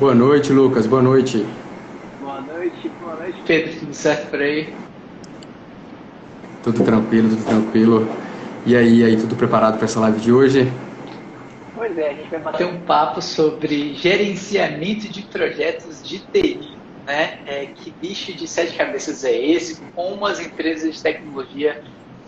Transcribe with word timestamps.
Boa 0.00 0.14
noite, 0.14 0.50
Lucas. 0.50 0.86
Boa 0.86 1.02
noite. 1.02 1.44
Boa 2.22 2.40
noite, 2.40 2.88
boa 3.02 3.16
noite, 3.16 3.38
Pedro. 3.46 3.80
Tudo 3.80 3.92
certo 3.92 4.30
por 4.30 4.40
aí? 4.40 4.74
Tudo 6.64 6.82
tranquilo, 6.82 7.28
tudo 7.28 7.44
tranquilo. 7.44 8.08
E 8.64 8.74
aí, 8.74 9.04
aí, 9.04 9.14
tudo 9.18 9.36
preparado 9.36 9.76
para 9.76 9.84
essa 9.84 10.00
live 10.00 10.18
de 10.18 10.32
hoje? 10.32 10.72
Pois 11.76 11.98
é, 11.98 12.08
a 12.08 12.14
gente 12.14 12.30
vai 12.30 12.40
bater 12.40 12.66
um 12.66 12.80
papo 12.80 13.20
sobre 13.20 13.92
gerenciamento 13.92 15.06
de 15.06 15.20
projetos 15.20 16.02
de 16.02 16.20
TI. 16.20 16.78
Né? 17.06 17.38
É, 17.46 17.66
que 17.66 17.90
bicho 18.00 18.32
de 18.32 18.48
sete 18.48 18.74
cabeças 18.78 19.22
é 19.22 19.36
esse? 19.36 19.82
Como 19.94 20.24
as 20.24 20.40
empresas 20.40 20.94
de 20.94 21.02
tecnologia 21.02 21.78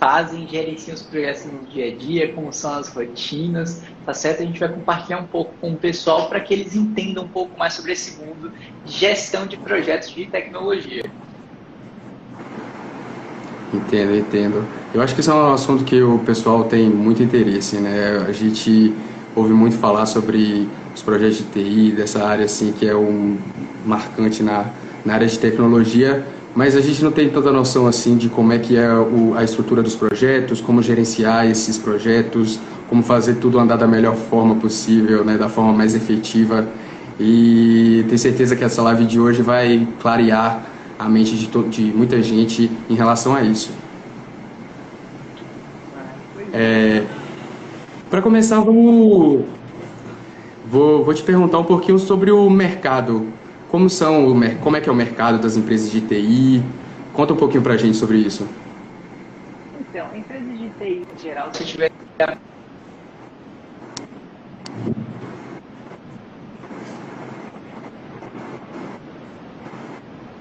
fazem, 0.02 0.48
gerenciam 0.48 0.96
os 0.96 1.02
projetos 1.02 1.44
no 1.44 1.60
dia 1.60 1.86
a 1.86 1.96
dia, 1.96 2.32
como 2.32 2.52
são 2.52 2.74
as 2.74 2.88
rotinas, 2.88 3.84
tá 4.04 4.12
certo? 4.12 4.42
A 4.42 4.44
gente 4.44 4.58
vai 4.58 4.68
compartilhar 4.68 5.20
um 5.20 5.26
pouco 5.28 5.54
com 5.60 5.74
o 5.74 5.76
pessoal 5.76 6.28
para 6.28 6.40
que 6.40 6.52
eles 6.52 6.74
entendam 6.74 7.22
um 7.22 7.28
pouco 7.28 7.56
mais 7.56 7.74
sobre 7.74 7.92
esse 7.92 8.20
mundo 8.20 8.50
de 8.84 8.92
gestão 8.92 9.46
de 9.46 9.56
projetos 9.56 10.10
de 10.10 10.26
tecnologia. 10.26 11.04
Entendo, 13.72 14.16
entendo. 14.16 14.66
Eu 14.92 15.00
acho 15.00 15.14
que 15.14 15.20
esse 15.20 15.30
é 15.30 15.34
um 15.34 15.52
assunto 15.52 15.84
que 15.84 16.02
o 16.02 16.18
pessoal 16.18 16.64
tem 16.64 16.90
muito 16.90 17.22
interesse, 17.22 17.76
né? 17.76 18.26
A 18.28 18.32
gente 18.32 18.92
ouve 19.36 19.52
muito 19.52 19.76
falar 19.76 20.06
sobre 20.06 20.68
os 20.92 21.00
projetos 21.00 21.36
de 21.38 21.44
TI, 21.44 21.92
dessa 21.92 22.24
área 22.24 22.46
assim 22.46 22.72
que 22.72 22.88
é 22.88 22.96
um 22.96 23.38
marcante 23.86 24.42
na, 24.42 24.66
na 25.04 25.14
área 25.14 25.28
de 25.28 25.38
tecnologia, 25.38 26.26
mas 26.54 26.76
a 26.76 26.80
gente 26.80 27.02
não 27.02 27.10
tem 27.10 27.30
tanta 27.30 27.50
noção 27.50 27.86
assim 27.86 28.16
de 28.16 28.28
como 28.28 28.52
é 28.52 28.58
que 28.58 28.76
é 28.76 28.92
o, 28.92 29.34
a 29.34 29.42
estrutura 29.42 29.82
dos 29.82 29.96
projetos, 29.96 30.60
como 30.60 30.82
gerenciar 30.82 31.46
esses 31.46 31.78
projetos, 31.78 32.60
como 32.88 33.02
fazer 33.02 33.36
tudo 33.36 33.58
andar 33.58 33.76
da 33.76 33.86
melhor 33.86 34.14
forma 34.14 34.54
possível, 34.56 35.24
né, 35.24 35.38
da 35.38 35.48
forma 35.48 35.72
mais 35.72 35.94
efetiva. 35.94 36.68
E 37.18 38.04
tenho 38.06 38.18
certeza 38.18 38.54
que 38.54 38.64
essa 38.64 38.82
live 38.82 39.06
de 39.06 39.18
hoje 39.18 39.40
vai 39.40 39.88
clarear 40.00 40.66
a 40.98 41.08
mente 41.08 41.36
de, 41.36 41.46
de 41.46 41.82
muita 41.84 42.22
gente 42.22 42.70
em 42.88 42.94
relação 42.94 43.34
a 43.34 43.42
isso. 43.42 43.70
É, 46.52 47.02
Para 48.10 48.20
começar, 48.20 48.60
vamos, 48.60 49.42
vou, 50.70 51.02
vou 51.02 51.14
te 51.14 51.22
perguntar 51.22 51.58
um 51.58 51.64
pouquinho 51.64 51.98
sobre 51.98 52.30
o 52.30 52.50
mercado 52.50 53.26
como, 53.72 53.88
são, 53.88 54.38
como 54.62 54.76
é 54.76 54.80
que 54.82 54.88
é 54.88 54.92
o 54.92 54.94
mercado 54.94 55.40
das 55.40 55.56
empresas 55.56 55.90
de 55.90 56.02
TI? 56.02 56.62
Conta 57.14 57.32
um 57.32 57.36
pouquinho 57.36 57.62
para 57.62 57.72
a 57.72 57.76
gente 57.78 57.96
sobre 57.96 58.18
isso. 58.18 58.46
Então, 59.80 60.06
empresas 60.14 60.58
de 60.58 60.68
TI 60.78 61.02
em 61.10 61.18
geral, 61.18 61.54
se 61.54 61.64
tiver 61.64 61.90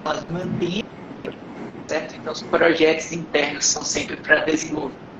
elas 0.03 0.25
mantêm, 0.29 0.83
certo? 1.87 2.15
Então, 2.19 2.33
os 2.33 2.41
projetos 2.41 3.13
internos 3.13 3.65
são 3.65 3.81
sempre 3.81 4.17
para 4.17 4.43
desenvolver 4.43 5.10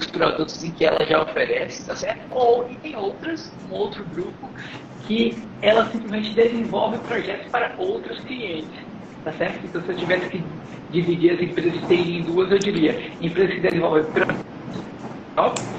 os 0.00 0.06
produtos 0.08 0.62
em 0.62 0.72
que 0.72 0.84
ela 0.84 1.04
já 1.04 1.22
oferece, 1.22 1.86
tá 1.86 1.96
certo? 1.96 2.26
Ou 2.30 2.70
e 2.70 2.76
tem 2.76 2.96
outras, 2.96 3.56
um 3.64 3.72
outro 3.72 4.04
grupo 4.04 4.52
que 5.00 5.48
ela 5.62 5.90
simplesmente 5.90 6.34
desenvolve 6.34 6.98
projetos 6.98 7.48
para 7.50 7.74
outros 7.78 8.18
clientes. 8.20 8.78
Tá 9.24 9.32
certo? 9.32 9.66
Então, 9.66 9.82
se 9.82 9.88
eu 9.90 9.96
tivesse 9.96 10.28
que 10.28 10.44
dividir 10.90 11.32
as 11.32 11.40
empresas 11.40 11.86
TI 11.86 12.18
em 12.18 12.24
duas, 12.24 12.50
eu 12.50 12.58
diria 12.58 13.16
empresas 13.20 13.54
que 13.54 13.60
desenvolvem 13.60 14.04
projetos 14.12 14.46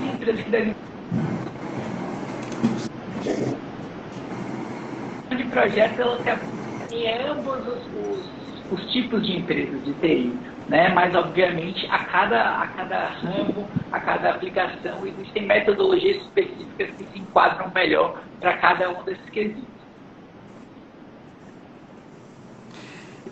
e 0.02 0.06
empresas 0.06 0.44
que 0.44 0.52
desenvolvem 0.52 0.88
de 5.38 5.44
projetos, 5.46 6.00
ela 6.00 6.18
tem 6.24 6.38
em 6.90 7.22
ambos 7.30 7.68
os, 7.68 7.88
os, 7.94 8.72
os 8.72 8.92
tipos 8.92 9.26
de 9.26 9.38
empresas 9.38 9.84
de 9.84 9.94
TI 9.96 10.57
né? 10.70 10.90
Mas 10.94 11.16
obviamente 11.16 11.86
a 11.88 12.00
cada, 12.06 12.62
a 12.62 12.68
cada 12.68 13.10
ramo, 13.10 13.68
a 13.92 14.00
cada 14.00 14.32
aplicação 14.32 15.06
existem 15.06 15.46
metodologias 15.46 16.18
específicas 16.18 16.90
que 16.98 17.06
se 17.12 17.20
enquadram 17.20 17.72
melhor 17.74 18.22
para 18.40 18.58
cada 18.58 18.90
um 18.90 19.04
desses 19.04 19.30
quesitos. 19.30 19.78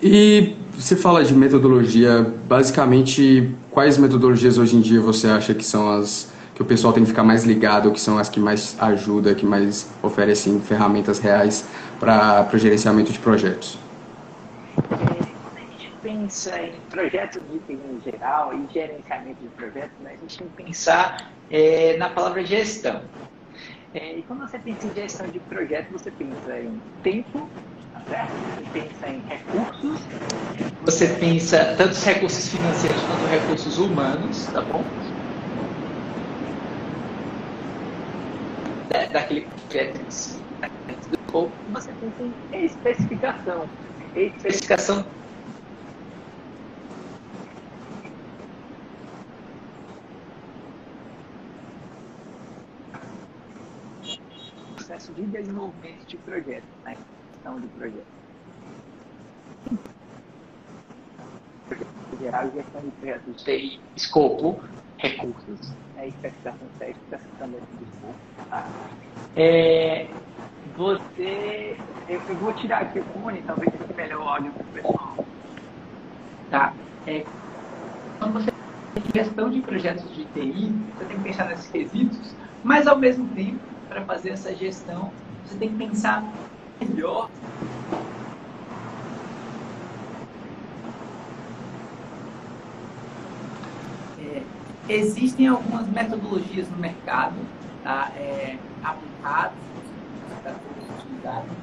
E 0.02 0.56
você 0.74 0.96
fala 0.96 1.24
de 1.24 1.34
metodologia, 1.34 2.22
basicamente 2.46 3.56
quais 3.72 3.98
metodologias 3.98 4.58
hoje 4.58 4.76
em 4.76 4.82
dia 4.82 5.02
você 5.02 5.28
acha 5.28 5.54
que 5.54 5.64
são 5.64 5.90
as 5.90 6.34
que 6.54 6.62
o 6.62 6.66
pessoal 6.66 6.94
tem 6.94 7.04
que 7.04 7.10
ficar 7.10 7.24
mais 7.24 7.44
ligado, 7.44 7.92
que 7.92 8.00
são 8.00 8.18
as 8.18 8.30
que 8.30 8.40
mais 8.40 8.78
ajudam, 8.80 9.36
que 9.36 9.46
mais 9.46 9.92
oferecem 10.02 10.58
ferramentas 10.62 11.20
reais 11.20 11.68
para 12.00 12.48
gerenciamento 12.54 13.12
de 13.12 13.20
projetos? 13.20 13.78
Pensa 16.06 16.62
em 16.62 16.80
projetos 16.82 17.42
de 17.50 17.60
TI 17.62 17.74
em 17.74 18.00
geral 18.00 18.54
e 18.54 18.72
gerenciamento 18.72 19.42
de 19.42 19.50
projetos, 19.50 19.98
né, 20.00 20.12
a 20.14 20.18
gente 20.18 20.38
tem 20.38 20.48
que 20.50 20.64
pensar 20.64 21.34
é, 21.50 21.98
na 21.98 22.10
palavra 22.12 22.46
gestão. 22.46 23.02
É, 23.92 24.20
e 24.20 24.22
quando 24.24 24.42
você 24.42 24.60
pensa 24.60 24.86
em 24.86 24.94
gestão 24.94 25.28
de 25.28 25.40
projetos, 25.40 25.92
você 25.92 26.12
pensa 26.12 26.60
em 26.60 26.80
tempo, 27.02 27.50
tá 27.92 28.02
certo? 28.08 28.34
Você 28.34 28.80
pensa 28.80 29.10
em 29.10 29.20
recursos, 29.22 30.00
você 30.84 31.08
pensa 31.16 31.76
tanto 31.76 31.94
os 31.94 32.04
recursos 32.04 32.50
financeiros 32.50 33.02
quanto 33.02 33.26
recursos 33.26 33.80
humanos, 33.80 34.46
tá 34.52 34.62
bom? 34.62 34.84
daquele 39.12 39.42
projeto 39.42 40.02
em 40.02 40.12
si. 40.12 40.44
Você 41.70 41.92
pensa 41.94 42.24
em 42.24 42.66
especificação. 42.66 43.70
Especificação 44.14 45.25
de 55.16 55.24
desenvolvimento 55.24 56.06
de 56.08 56.18
projeto, 56.18 56.64
né? 56.84 56.98
Gestão 57.34 57.60
de 57.60 57.68
projeto. 57.68 58.06
Geral, 62.20 62.52
gestão 62.52 62.82
de 62.82 62.92
projetos 62.92 63.44
tem 63.44 63.80
escopo, 63.96 64.62
recursos, 64.98 65.74
né? 65.96 66.08
especificação 66.08 66.68
técnica 66.80 67.20
também 67.40 67.60
do 67.60 67.84
escopo. 67.84 68.16
Tá? 68.50 68.68
É, 69.36 70.08
você, 70.76 71.78
eu, 72.10 72.22
eu, 72.22 72.36
vou 72.36 72.54
tirar 72.54 72.82
aqui 72.84 73.00
o 73.00 73.04
fone, 73.04 73.42
talvez 73.44 73.72
fique 73.74 73.94
melhor 73.94 74.22
o 74.22 74.30
áudio 74.30 74.52
para 74.52 74.64
o 74.64 74.68
pessoal. 74.68 75.26
Tá? 76.50 76.74
É, 77.08 77.26
quando 78.20 78.34
você 78.34 78.52
tem 78.94 79.24
gestão 79.24 79.50
de 79.50 79.62
projetos 79.62 80.14
de 80.14 80.26
TI, 80.26 80.74
você 80.98 81.06
tem 81.06 81.18
que 81.18 81.24
pensar 81.24 81.46
nesses 81.48 81.68
quesitos, 81.70 82.36
mas 82.64 82.88
ao 82.88 82.98
mesmo 82.98 83.28
tempo 83.36 83.75
para 83.96 84.04
fazer 84.04 84.32
essa 84.32 84.54
gestão, 84.54 85.10
você 85.46 85.58
tem 85.58 85.70
que 85.70 85.76
pensar 85.76 86.30
melhor. 86.82 87.30
É, 94.20 94.44
existem 94.90 95.48
algumas 95.48 95.88
metodologias 95.88 96.70
no 96.70 96.78
mercado 96.78 97.36
tá? 97.86 98.12
é, 98.18 98.58
aplicadas. 98.84 99.54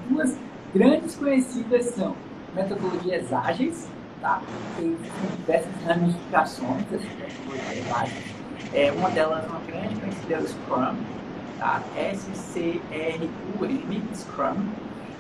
Duas 0.09 0.34
grandes 0.75 1.15
conhecidas 1.16 1.84
são 1.94 2.16
metodologias 2.54 3.31
ágeis, 3.31 3.88
tá? 4.22 4.41
tem 4.76 4.97
diversas 5.37 5.84
ramificações 5.84 6.82
das 6.91 7.03
metodologias 7.03 7.92
ágeis. 7.94 8.34
É, 8.72 8.91
uma 8.91 9.10
delas, 9.10 9.47
uma 9.50 9.60
grande 9.60 9.95
conhecida 9.97 10.34
é 10.34 10.39
o 10.39 10.48
Scrum, 10.48 10.97
tá? 11.62 11.80
S-C-R-U-M, 11.97 13.30
Scrum. 14.12 14.56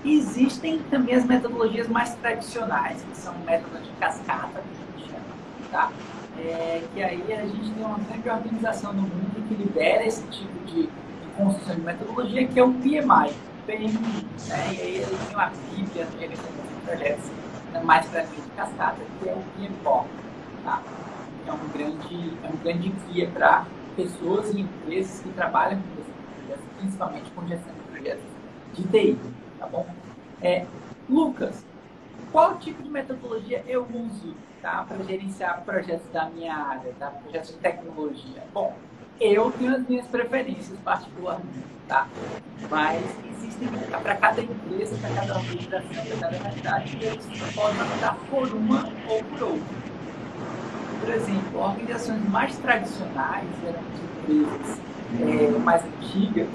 Existem 0.04 0.80
também 0.90 1.14
as 1.14 1.24
metodologias 1.24 1.86
mais 1.86 2.12
tradicionais, 2.16 3.00
que 3.04 3.16
são 3.16 3.32
métodos 3.46 3.84
de 3.84 3.90
cascata, 4.00 4.48
que 4.48 4.58
a 4.58 4.98
gente 4.98 5.08
chama, 5.08 5.22
tá? 5.70 5.92
É, 6.38 6.82
que 6.92 7.00
aí 7.00 7.32
a 7.32 7.46
gente 7.46 7.70
tem 7.70 7.84
uma 7.84 7.98
grande 7.98 8.28
organização 8.28 8.92
no 8.92 9.02
mundo 9.02 9.46
que 9.46 9.54
lidera 9.54 10.04
esse 10.04 10.26
tipo 10.26 10.58
de, 10.66 10.82
de 10.82 10.90
construção 11.36 11.76
de 11.76 11.82
metodologia, 11.82 12.48
que 12.48 12.58
é 12.58 12.64
o 12.64 12.72
PMI, 12.72 13.32
PMI, 13.64 13.92
né? 14.48 14.74
E 14.74 14.80
aí 14.80 14.96
ele 14.96 15.16
tem 15.26 15.36
uma 15.36 15.52
bíblia 15.70 16.04
de 16.06 16.18
gerenciamento 16.18 16.66
de 16.66 16.80
projetos 16.84 17.30
né, 17.72 17.80
mais 17.84 18.04
para 18.06 18.22
de 18.22 18.42
cascata, 18.56 18.98
que 19.20 19.28
é 19.28 19.32
o 19.32 19.42
PMBOK, 19.54 20.08
tá? 20.64 20.82
É 21.46 21.52
um 21.52 21.68
grande, 21.72 22.32
é 22.42 22.48
um 22.48 22.56
grande 22.56 22.88
guia 23.06 23.30
para 23.32 23.64
pessoas 23.94 24.52
e 24.52 24.62
empresas 24.62 25.20
que 25.20 25.28
trabalham 25.30 25.78
com 25.78 26.02
principalmente 26.82 27.30
com 27.30 27.46
gestão 27.46 27.72
de 27.72 27.80
projetos 27.92 28.24
de 28.74 28.82
TI, 28.84 29.18
tá 29.58 29.66
bom? 29.66 29.86
É, 30.40 30.66
Lucas, 31.08 31.64
qual 32.32 32.56
tipo 32.56 32.82
de 32.82 32.90
metodologia 32.90 33.62
eu 33.68 33.86
uso 33.94 34.34
tá, 34.60 34.84
para 34.88 35.02
gerenciar 35.04 35.62
projetos 35.64 36.10
da 36.12 36.28
minha 36.28 36.54
área, 36.54 36.92
tá? 36.98 37.06
projetos 37.10 37.50
de 37.50 37.56
tecnologia? 37.56 38.42
Bom, 38.52 38.74
Eu 39.20 39.52
tenho 39.52 39.76
as 39.76 39.86
minhas 39.86 40.06
preferências 40.08 40.76
particularmente, 40.80 41.64
tá? 41.86 42.08
Mas 42.68 43.00
existem, 43.36 43.68
para 44.02 44.16
cada 44.16 44.40
empresa, 44.40 44.96
para 44.96 45.14
cada 45.14 45.38
organização, 45.38 45.88
para 45.88 46.16
cada 46.18 46.36
realidade, 46.38 46.98
eles 47.00 47.54
podem 47.54 47.82
optar 47.82 48.16
por 48.28 48.48
uma 48.52 48.88
ou 49.08 49.22
por 49.22 49.42
outra. 49.42 49.82
Por 51.00 51.14
exemplo, 51.14 51.60
organizações 51.60 52.28
mais 52.28 52.56
tradicionais, 52.58 53.48
geralmente 53.60 54.00
empresas 54.22 54.80
é, 55.20 55.58
mais 55.58 55.84
antigas, 55.84 56.48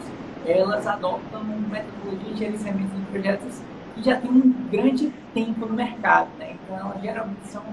elas 0.47 0.87
adotam 0.87 1.43
metodologia 1.43 2.33
de 2.33 2.39
gerenciamento 2.39 2.95
de 2.95 3.05
projetos 3.07 3.61
que 3.93 4.03
já 4.03 4.19
tem 4.19 4.31
um 4.31 4.53
grande 4.69 5.09
tempo 5.33 5.65
no 5.65 5.73
mercado. 5.73 6.29
Né? 6.39 6.55
Então, 6.63 6.77
elas 6.77 7.01
geralmente 7.01 7.47
são 7.47 7.63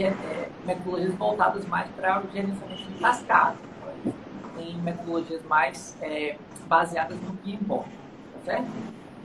é, 0.00 0.48
metodologias 0.64 1.14
voltadas 1.14 1.66
mais 1.66 1.88
para 1.90 2.20
o 2.20 2.30
gerenciamento 2.32 2.82
de 2.82 3.00
cascata. 3.00 3.56
Tem 4.56 4.76
metodologias 4.78 5.44
mais 5.44 5.96
é, 6.00 6.36
baseadas 6.66 7.20
no 7.20 7.36
que 7.36 7.52
importa, 7.52 7.90
tá 8.34 8.52
certo? 8.52 8.68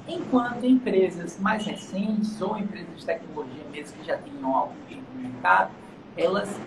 Enquanto 0.07 0.65
empresas 0.65 1.39
mais 1.39 1.65
recentes 1.65 2.39
ou 2.41 2.57
empresas 2.57 2.99
de 2.99 3.05
tecnologia 3.05 3.63
mesmo 3.71 3.97
que 3.97 4.05
já 4.05 4.17
tenham 4.17 4.53
algum 4.53 4.75
tempo 4.87 5.03
no 5.15 5.21
mercado, 5.21 5.71
elas 6.17 6.59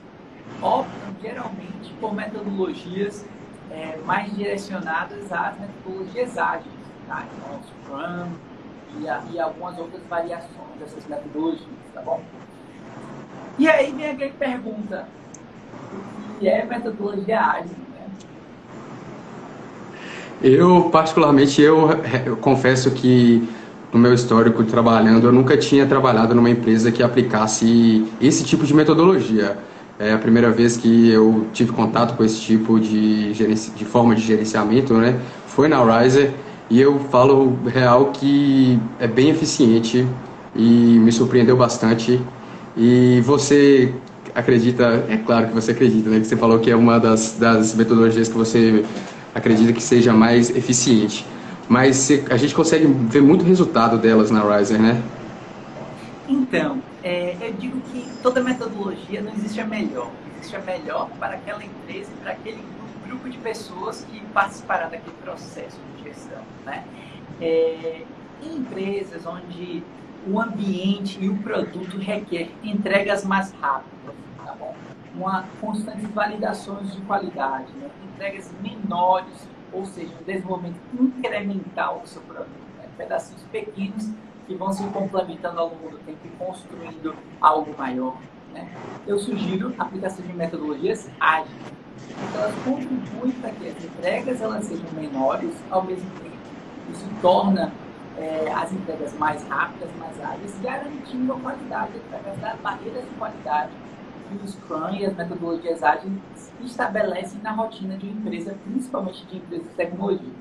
optam 0.62 1.14
geralmente 1.20 1.92
por 2.00 2.14
metodologias 2.14 3.24
é, 3.76 3.98
mais 4.06 4.34
direcionadas 4.34 5.30
às 5.30 5.54
metodologias 5.58 6.38
ágeis, 6.38 6.64
tá? 7.06 7.24
Então, 7.36 7.60
Scrum 7.62 8.30
e, 8.98 9.34
e 9.34 9.40
algumas 9.40 9.78
outras 9.78 10.02
variações 10.08 10.78
dessas 10.80 11.06
metodologias, 11.06 11.66
tá 11.92 12.00
bom? 12.00 12.22
E 13.58 13.68
aí 13.68 13.92
vem 13.92 14.10
a 14.10 14.14
grande 14.14 14.34
pergunta, 14.34 15.06
o 15.92 16.38
que 16.38 16.48
é 16.48 16.64
metodologia 16.64 17.40
ágil? 17.40 17.76
Né? 17.94 18.06
Eu, 20.42 20.88
particularmente, 20.90 21.60
eu, 21.60 21.88
eu 22.24 22.36
confesso 22.38 22.90
que 22.90 23.46
no 23.92 23.98
meu 23.98 24.14
histórico 24.14 24.64
trabalhando, 24.64 25.26
eu 25.26 25.32
nunca 25.32 25.56
tinha 25.56 25.86
trabalhado 25.86 26.34
numa 26.34 26.50
empresa 26.50 26.90
que 26.90 27.02
aplicasse 27.02 28.06
esse 28.20 28.44
tipo 28.44 28.64
de 28.64 28.74
metodologia. 28.74 29.58
É 29.98 30.12
a 30.12 30.18
primeira 30.18 30.50
vez 30.50 30.76
que 30.76 31.10
eu 31.10 31.46
tive 31.52 31.72
contato 31.72 32.16
com 32.16 32.24
esse 32.24 32.38
tipo 32.38 32.78
de, 32.78 33.32
de 33.32 33.84
forma 33.84 34.14
de 34.14 34.20
gerenciamento, 34.20 34.92
né? 34.94 35.18
Foi 35.46 35.68
na 35.68 35.82
Riser 35.82 36.32
e 36.68 36.78
eu 36.78 36.98
falo 37.10 37.58
real 37.66 38.06
que 38.06 38.78
é 39.00 39.06
bem 39.06 39.30
eficiente 39.30 40.06
e 40.54 40.98
me 40.98 41.10
surpreendeu 41.10 41.56
bastante. 41.56 42.20
E 42.76 43.22
você 43.24 43.94
acredita, 44.34 45.06
é 45.08 45.16
claro 45.16 45.48
que 45.48 45.54
você 45.54 45.70
acredita, 45.70 46.10
né? 46.10 46.20
Que 46.20 46.26
você 46.26 46.36
falou 46.36 46.58
que 46.58 46.70
é 46.70 46.76
uma 46.76 47.00
das, 47.00 47.36
das 47.38 47.74
metodologias 47.74 48.28
que 48.28 48.36
você 48.36 48.84
acredita 49.34 49.72
que 49.72 49.82
seja 49.82 50.12
mais 50.12 50.50
eficiente. 50.50 51.24
Mas 51.68 52.10
a 52.30 52.36
gente 52.36 52.54
consegue 52.54 52.86
ver 52.86 53.22
muito 53.22 53.44
resultado 53.46 53.96
delas 53.96 54.30
na 54.30 54.42
Riser, 54.56 54.78
né? 54.78 55.00
Então, 56.28 56.82
é, 57.06 57.36
eu 57.40 57.52
digo 57.52 57.80
que 57.82 58.04
toda 58.20 58.42
metodologia 58.42 59.22
não 59.22 59.32
existe 59.32 59.60
a 59.60 59.64
melhor. 59.64 60.10
Existe 60.32 60.56
a 60.56 60.60
melhor 60.60 61.08
para 61.20 61.36
aquela 61.36 61.64
empresa 61.64 62.10
e 62.12 62.16
para 62.16 62.32
aquele 62.32 62.60
grupo 63.06 63.30
de 63.30 63.38
pessoas 63.38 64.04
que 64.10 64.20
participará 64.32 64.88
daquele 64.88 65.14
processo 65.22 65.78
de 65.96 66.02
gestão. 66.02 66.42
Né? 66.64 66.84
É, 67.40 68.02
em 68.42 68.56
empresas 68.56 69.24
onde 69.24 69.84
o 70.26 70.40
ambiente 70.40 71.22
e 71.22 71.28
o 71.28 71.36
produto 71.38 71.96
requer 71.96 72.50
entregas 72.64 73.24
mais 73.24 73.52
rápidas, 73.52 74.16
tá 74.44 74.52
bom? 74.58 74.74
Uma 75.14 75.44
constantes 75.60 76.10
validações 76.10 76.92
de 76.92 77.00
qualidade, 77.02 77.72
né? 77.74 77.88
entregas 78.14 78.52
menores, 78.60 79.48
ou 79.72 79.86
seja, 79.86 80.12
um 80.20 80.24
desenvolvimento 80.24 80.80
incremental 80.98 82.00
do 82.00 82.08
seu 82.08 82.22
produto, 82.22 82.50
né? 82.78 82.88
pedacinhos 82.98 83.44
pequenos 83.52 84.10
que 84.46 84.54
vão 84.54 84.72
se 84.72 84.82
complementando 84.84 85.60
ao 85.60 85.68
longo 85.68 85.90
do 85.90 85.98
tempo 85.98 86.18
e 86.24 86.28
construindo 86.30 87.14
algo 87.40 87.74
maior. 87.76 88.16
Né? 88.52 88.68
Eu 89.06 89.18
sugiro 89.18 89.74
a 89.78 89.82
aplicação 89.82 90.24
de 90.24 90.32
metodologias 90.32 91.10
ágeis. 91.20 91.50
Então, 92.10 92.42
elas 92.42 92.54
contribuem 92.64 93.32
para 93.32 93.50
que 93.50 93.68
as 93.68 93.84
entregas 93.84 94.40
elas 94.40 94.64
sejam 94.64 94.90
menores 94.92 95.54
ao 95.70 95.84
mesmo 95.84 96.08
tempo. 96.20 96.36
Isso 96.90 97.06
torna 97.20 97.72
é, 98.16 98.52
as 98.52 98.72
entregas 98.72 99.12
mais 99.18 99.42
rápidas, 99.48 99.90
mais 99.98 100.18
ágeis, 100.20 100.54
garantindo 100.62 101.32
a 101.32 101.40
qualidade 101.40 101.92
através 102.06 102.38
das 102.40 102.60
barreiras 102.60 103.04
de 103.04 103.10
qualidade 103.10 103.70
que 104.28 104.44
o 104.44 104.48
Scrum 104.48 104.90
e 104.90 105.06
as 105.06 105.14
metodologias 105.14 105.82
ágeis 105.82 106.12
estabelecem 106.64 107.40
na 107.42 107.52
rotina 107.52 107.96
de 107.96 108.06
uma 108.06 108.18
empresa, 108.18 108.56
principalmente 108.64 109.24
de 109.26 109.36
empresas 109.36 109.68
de 109.68 109.74
tecnologia. 109.74 110.32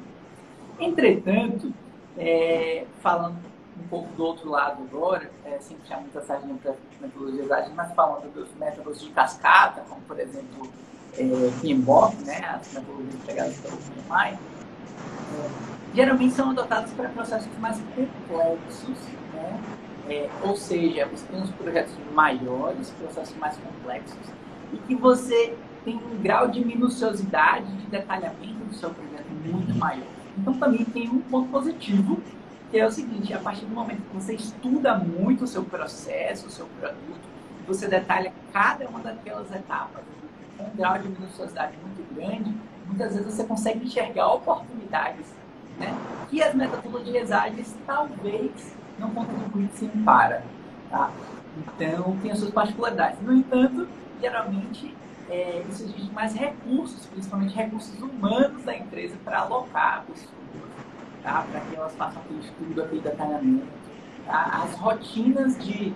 Entretanto, 0.80 1.72
é, 2.18 2.86
falando 3.01 3.38
um 3.77 3.88
pouco 3.88 4.07
do 4.16 4.24
outro 4.24 4.50
lado 4.50 4.83
agora, 4.83 5.30
é, 5.44 5.57
sem 5.60 5.77
puxar 5.77 6.00
muita 6.00 6.22
sardinha 6.22 6.56
para 6.62 6.75
metodologias 7.01 7.51
ágeis, 7.51 7.74
mas 7.75 7.94
falando 7.94 8.33
dos 8.33 8.48
métodos 8.57 9.01
de 9.01 9.10
cascata, 9.10 9.81
como 9.88 10.01
por 10.01 10.19
exemplo 10.19 10.68
é, 11.18 11.51
PMBOK, 11.62 12.16
né, 12.24 12.60
as 12.60 12.74
metodologias 12.74 13.16
empregadas 13.16 13.57
pelo 13.60 13.77
PMI, 13.77 14.33
é, 14.33 15.50
geralmente 15.94 16.33
são 16.33 16.51
adotados 16.51 16.94
para 16.94 17.10
processos 17.10 17.57
mais 17.60 17.80
complexos, 17.95 18.98
né? 19.33 19.62
É, 20.07 20.30
ou 20.44 20.56
seja, 20.56 21.07
você 21.07 21.25
tem 21.25 21.42
uns 21.42 21.50
projetos 21.51 21.94
maiores, 22.13 22.92
processos 22.92 23.36
mais 23.38 23.57
complexos, 23.57 24.30
e 24.72 24.77
que 24.77 24.95
você 24.95 25.57
tem 25.83 25.95
um 25.95 26.22
grau 26.22 26.48
de 26.48 26.63
minuciosidade, 26.63 27.66
de 27.77 27.88
detalhamento 27.88 28.66
do 28.66 28.74
seu 28.75 28.92
projeto 28.92 29.27
muito 29.44 29.74
maior. 29.75 30.06
Então 30.38 30.54
também 30.56 30.86
tem 30.86 31.10
um 31.10 31.22
ponto 31.22 31.50
positivo, 31.50 32.19
que 32.71 32.79
é 32.79 32.85
o 32.85 32.91
seguinte, 32.91 33.33
a 33.33 33.39
partir 33.39 33.65
do 33.65 33.73
momento 33.73 34.01
que 34.01 34.15
você 34.15 34.33
estuda 34.33 34.95
muito 34.97 35.44
o 35.44 35.47
seu 35.47 35.63
processo, 35.63 36.47
o 36.47 36.50
seu 36.50 36.65
produto, 36.79 37.25
você 37.67 37.88
detalha 37.88 38.31
cada 38.51 38.88
uma 38.88 39.00
daquelas 39.00 39.51
etapas 39.51 40.03
com 40.57 40.63
um 40.63 40.69
grau 40.75 40.97
de 40.97 41.09
minuciosidade 41.09 41.73
muito 41.77 42.15
grande, 42.15 42.53
muitas 42.88 43.15
vezes 43.15 43.33
você 43.33 43.44
consegue 43.44 43.85
enxergar 43.85 44.33
oportunidades 44.33 45.25
né, 45.77 45.94
que 46.29 46.41
as 46.41 46.53
metodologias 46.53 47.31
ágeis 47.31 47.75
talvez 47.85 48.75
não 48.97 49.12
contribuíssem 49.12 49.89
para. 50.03 50.41
Tá? 50.89 51.12
Então, 51.57 52.17
tem 52.21 52.31
as 52.31 52.39
suas 52.39 52.51
particularidades. 52.51 53.21
No 53.21 53.33
entanto, 53.33 53.88
geralmente, 54.21 54.95
é, 55.29 55.63
isso 55.69 55.83
exige 55.83 56.12
mais 56.12 56.33
recursos, 56.33 57.06
principalmente 57.07 57.56
recursos 57.56 58.00
humanos 58.00 58.63
da 58.63 58.75
empresa 58.75 59.15
para 59.23 59.39
alocar 59.39 60.03
pessoas 60.05 60.31
tá? 61.25 61.46
para 61.51 61.60
que 61.62 61.75
elas 61.75 61.94
façam 61.96 62.22
aquele 62.22 62.39
estudo, 62.39 62.84
aquele 62.84 63.01
detalhamento. 63.01 63.67
Tá? 64.25 64.63
As 64.63 64.75
rotinas 64.75 65.58
de, 65.58 65.94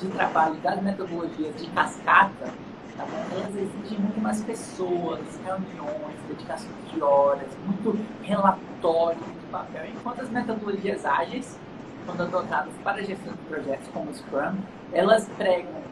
de 0.00 0.08
trabalho 0.08 0.54
das 0.56 0.82
metodologias 0.82 1.54
de 1.56 1.66
cascata, 1.68 2.52
tá 2.96 3.06
elas 3.32 3.54
exigem 3.54 3.98
muito 3.98 4.20
mais 4.20 4.42
pessoas, 4.42 5.20
reuniões, 5.44 6.16
dedicação 6.26 6.70
de 6.92 7.02
horas, 7.02 7.48
muito 7.66 7.98
relatório, 8.22 9.20
muito 9.20 9.50
papel, 9.50 9.86
enquanto 9.94 10.22
as 10.22 10.30
metodologias 10.30 11.04
ágeis, 11.04 11.58
quando 12.04 12.22
adotadas 12.22 12.72
para 12.82 13.02
gestão 13.04 13.32
de 13.32 13.38
projetos 13.44 13.88
como 13.92 14.10
o 14.10 14.14
Scrum, 14.14 14.56
elas 14.92 15.28
pregam 15.36 15.82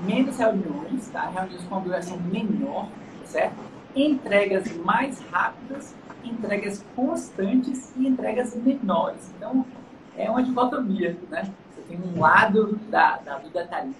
menos 0.00 0.36
reuniões, 0.36 1.08
tá? 1.10 1.28
reuniões 1.28 1.62
com 1.64 1.80
duração 1.80 2.16
menor, 2.18 2.88
certo? 3.24 3.72
entregas 3.94 4.74
mais 4.78 5.20
rápidas 5.30 5.94
entregas 6.24 6.84
constantes 6.94 7.92
e 7.96 8.06
entregas 8.06 8.54
menores. 8.56 9.30
Então, 9.36 9.64
é 10.16 10.30
uma 10.30 10.42
dicotomia, 10.42 11.16
né? 11.30 11.50
Você 11.74 11.82
tem 11.88 12.00
um 12.00 12.20
lado 12.20 12.78
da, 12.90 13.16
da, 13.18 13.38
do 13.38 13.50
detalhismo, 13.50 13.96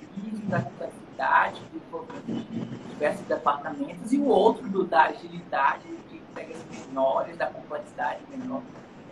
da 0.48 0.60
complexidade, 0.60 1.60
de 2.26 2.42
diversos 2.90 3.26
departamentos, 3.26 4.12
e 4.12 4.18
o 4.18 4.26
outro 4.26 4.68
do, 4.68 4.84
da 4.84 5.04
agilidade, 5.04 5.82
de 6.10 6.16
entregas 6.16 6.58
menores, 6.70 7.36
da 7.36 7.46
complexidade 7.46 8.20
menor. 8.30 8.62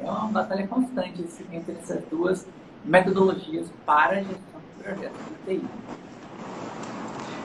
É 0.00 0.10
uma 0.10 0.28
batalha 0.28 0.66
constante 0.66 1.24
entre 1.52 1.72
essas 1.72 2.02
duas 2.10 2.46
metodologias 2.84 3.66
para 3.84 4.18
a 4.18 4.22
gestão 4.22 4.60
de 4.78 4.82
projetos 4.82 5.20
de 5.46 5.58
TI. 5.58 5.64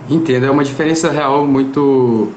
Entendo, 0.09 0.45
é 0.45 0.51
uma 0.51 0.63
diferença 0.63 1.11
real 1.11 1.45
muito 1.45 2.31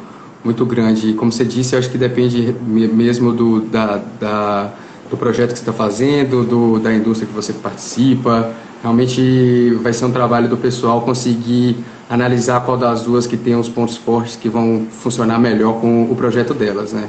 muito 0.44 0.64
grande. 0.64 1.10
E 1.10 1.14
como 1.14 1.30
você 1.32 1.44
disse, 1.44 1.74
eu 1.74 1.78
acho 1.78 1.90
que 1.90 1.98
depende 1.98 2.54
mesmo 2.62 3.32
do, 3.32 3.60
da, 3.60 4.00
da 4.20 4.72
do 5.10 5.16
projeto 5.16 5.52
que 5.52 5.58
você 5.58 5.62
está 5.62 5.72
fazendo, 5.72 6.44
do, 6.44 6.78
da 6.78 6.92
indústria 6.94 7.26
que 7.26 7.34
você 7.34 7.52
participa. 7.52 8.52
Realmente 8.82 9.70
vai 9.82 9.92
ser 9.92 10.04
um 10.04 10.12
trabalho 10.12 10.48
do 10.48 10.56
pessoal 10.56 11.00
conseguir 11.00 11.76
analisar 12.08 12.60
qual 12.60 12.76
das 12.76 13.02
duas 13.02 13.26
que 13.26 13.36
tem 13.36 13.56
os 13.56 13.68
pontos 13.68 13.96
fortes 13.96 14.36
que 14.36 14.48
vão 14.48 14.86
funcionar 14.90 15.38
melhor 15.38 15.80
com 15.80 16.04
o 16.04 16.14
projeto 16.14 16.54
delas, 16.54 16.92
né? 16.92 17.08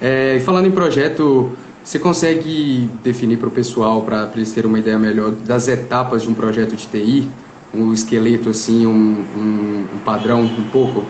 É, 0.00 0.40
falando 0.44 0.66
em 0.66 0.70
projeto, 0.70 1.52
você 1.82 1.98
consegue 1.98 2.90
definir 3.02 3.38
para 3.38 3.48
o 3.48 3.50
pessoal, 3.50 4.02
para 4.02 4.30
eles 4.34 4.52
terem 4.52 4.68
uma 4.68 4.78
ideia 4.78 4.98
melhor 4.98 5.30
das 5.30 5.68
etapas 5.68 6.22
de 6.22 6.28
um 6.28 6.34
projeto 6.34 6.74
de 6.76 6.86
TI, 6.86 7.28
um 7.74 7.92
esqueleto 7.92 8.48
assim, 8.48 8.86
um, 8.86 9.24
um, 9.36 9.84
um 9.94 9.98
padrão 10.04 10.42
um 10.42 10.64
pouco? 10.70 11.04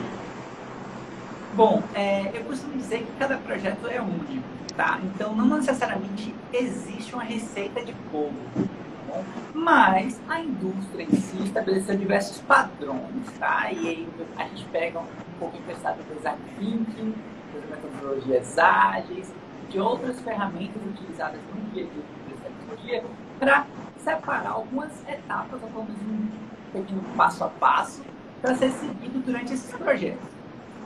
Bom, 1.56 1.82
é, 1.94 2.30
eu 2.34 2.44
costumo 2.44 2.76
dizer 2.76 2.98
que 2.98 3.12
cada 3.18 3.38
projeto 3.38 3.88
é 3.88 3.98
único, 3.98 4.44
tá? 4.76 5.00
Então, 5.02 5.34
não 5.34 5.56
necessariamente 5.56 6.34
existe 6.52 7.14
uma 7.14 7.22
receita 7.22 7.82
de 7.82 7.94
bolo, 8.12 8.34
tá 8.54 9.22
mas 9.54 10.20
a 10.28 10.38
indústria 10.38 11.04
em 11.04 11.16
si 11.16 11.44
estabeleceu 11.44 11.96
diversos 11.96 12.42
padrões, 12.42 13.24
tá? 13.38 13.72
E 13.72 13.88
aí 13.88 14.08
a 14.36 14.44
gente 14.48 14.66
pega 14.66 15.00
um 15.00 15.06
pouco 15.38 15.56
emprestado 15.56 15.96
do 15.96 16.14
design 16.14 16.38
thinking, 16.58 17.14
das 17.54 17.70
metodologias 17.70 18.58
ágeis, 18.58 19.32
de 19.70 19.80
outras 19.80 20.20
ferramentas 20.20 20.82
utilizadas 20.84 21.40
no 21.54 21.70
dia 21.70 21.84
a 21.84 21.86
dia 21.86 22.02
tecnologia 22.42 23.04
para 23.38 23.66
separar 23.96 24.50
algumas 24.50 24.92
etapas, 25.08 25.62
ou 25.62 25.70
pelo 25.70 25.84
menos 25.84 26.02
um 26.02 26.28
pequeno 26.72 27.02
passo 27.16 27.44
a 27.44 27.48
passo, 27.48 28.02
para 28.42 28.54
ser 28.56 28.70
seguido 28.72 29.20
durante 29.20 29.54
esses 29.54 29.72
projetos. 29.72 30.35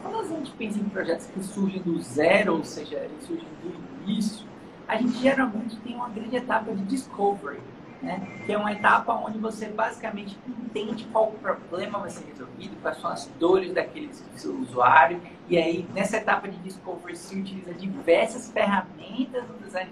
Quando 0.02 0.18
a 0.18 0.24
gente 0.24 0.50
pensa 0.52 0.78
em 0.78 0.84
projetos 0.84 1.26
que 1.26 1.42
surgem 1.42 1.82
do 1.82 2.00
zero, 2.00 2.56
ou 2.56 2.64
seja, 2.64 2.96
eles 2.96 3.24
surgem 3.24 3.48
do 3.62 4.04
início, 4.04 4.46
a 4.88 4.96
gente 4.96 5.18
geralmente 5.18 5.76
tem 5.76 5.94
uma 5.94 6.08
grande 6.08 6.36
etapa 6.36 6.74
de 6.74 6.82
discovery, 6.84 7.60
né? 8.02 8.26
que 8.44 8.52
é 8.52 8.58
uma 8.58 8.72
etapa 8.72 9.12
onde 9.12 9.38
você 9.38 9.68
basicamente 9.68 10.36
entende 10.48 11.04
qual 11.12 11.32
problema 11.32 11.98
vai 11.98 12.10
ser 12.10 12.24
resolvido, 12.26 12.80
quais 12.80 12.98
são 12.98 13.10
as 13.10 13.26
dores 13.38 13.72
daquele 13.72 14.10
seu 14.36 14.56
usuário, 14.56 15.20
e 15.48 15.58
aí 15.58 15.86
nessa 15.94 16.16
etapa 16.16 16.48
de 16.48 16.56
discovery 16.58 17.16
se 17.16 17.38
utiliza 17.38 17.74
diversas 17.74 18.50
ferramentas 18.50 19.44
do 19.44 19.62
design, 19.62 19.90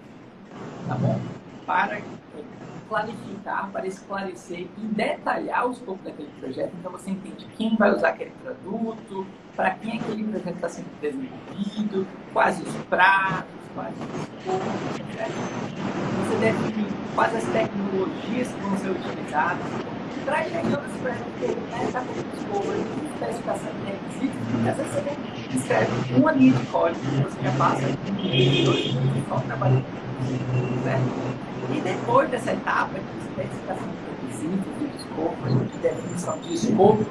tá 0.88 0.94
bom? 0.94 1.20
Para 1.66 2.00
clarificar, 2.88 3.71
para 3.71 3.87
esclarecer 3.87 4.66
e 4.76 4.80
detalhar 4.87 5.66
o 5.68 5.73
escopo 5.73 6.02
daquele 6.02 6.30
projeto. 6.40 6.73
Então 6.78 6.90
você 6.90 7.11
entende 7.11 7.47
quem 7.57 7.76
vai 7.76 7.95
usar 7.95 8.09
aquele 8.11 8.33
produto, 8.42 9.26
para 9.54 9.71
quem 9.73 9.99
aquele 9.99 10.25
projeto 10.25 10.54
está 10.54 10.68
sendo 10.68 11.00
desenvolvido, 11.00 12.07
quais 12.33 12.61
os 12.61 12.75
prazos, 12.85 13.45
quais 13.75 13.95
os 13.95 14.38
escopos, 14.38 15.00
etc. 15.00 15.28
Você 16.25 16.37
define 16.38 16.87
quais 17.14 17.35
as 17.37 17.45
tecnologias 17.45 18.49
que 18.49 18.61
vão 18.61 18.76
ser 18.78 18.90
utilizadas. 18.90 19.66
Para 20.25 20.45
chegar 20.45 20.83
nesse 20.83 20.99
projeto, 20.99 21.59
né, 21.71 21.85
está 21.85 22.00
com 22.00 22.12
o 22.12 22.18
escopo, 22.37 22.73
especificação 23.14 23.73
de 23.73 23.92
requisitos, 23.92 24.38
porque 24.50 24.68
às 24.68 24.76
vezes 24.76 24.92
você 24.92 25.57
escreve 25.57 26.14
uma 26.14 26.33
linha 26.33 26.52
de 26.52 26.66
código, 26.66 27.00
você 27.23 27.42
já 27.42 27.52
passa 27.52 27.87
um 27.87 28.64
dois 28.64 29.26
só 29.28 29.40
trabalhando 29.40 29.85
certo? 30.85 31.47
E 31.70 31.80
depois 31.82 32.30
dessa 32.30 32.52
etapa 32.52 32.98
de 32.98 33.18
especificação 33.28 33.88
de 33.88 34.26
requisitos, 34.26 34.78
de 34.78 34.96
escopo, 34.96 35.70
de 35.70 35.78
definição 35.78 36.38
de 36.40 36.54
escopo, 36.54 37.06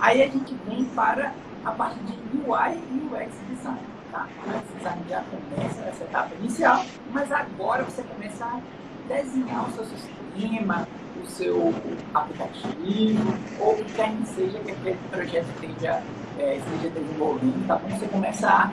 aí 0.00 0.22
a 0.22 0.26
gente 0.26 0.54
vem 0.66 0.84
para 0.86 1.34
a 1.64 1.70
parte 1.72 1.98
de 1.98 2.38
UI 2.38 2.78
e 2.90 3.14
UX 3.14 3.32
design. 3.48 3.78
Tá? 4.10 4.26
O 4.46 4.50
UX 4.50 4.64
design 4.76 5.02
já 5.08 5.22
começa 5.22 5.80
nessa 5.82 6.04
etapa 6.04 6.34
inicial, 6.40 6.84
mas 7.12 7.30
agora 7.30 7.84
você 7.84 8.02
começa 8.02 8.44
a 8.44 8.60
desenhar 9.06 9.68
o 9.68 9.72
seu 9.72 9.84
sistema, 9.84 10.88
o 11.22 11.26
seu 11.26 11.74
aplicativo, 12.14 13.34
ou 13.60 13.74
o 13.74 13.84
que 13.84 13.92
quer 13.92 14.16
que 14.16 14.26
seja 14.28 14.58
que 14.60 14.70
aquele 14.70 14.98
projeto 15.10 15.46
esteja, 15.60 16.02
é, 16.38 16.56
esteja 16.56 16.88
desenvolvendo. 16.88 17.66
Tá 17.66 17.76
bom? 17.76 17.88
Você 17.90 18.06
começa 18.06 18.48
a 18.48 18.70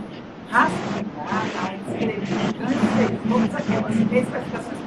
raciocinar, 0.50 1.44
a 1.66 1.76
escrever 1.76 2.22
grandes 2.58 3.22
todas 3.28 3.56
aquelas 3.56 3.96
especificações 3.98 4.87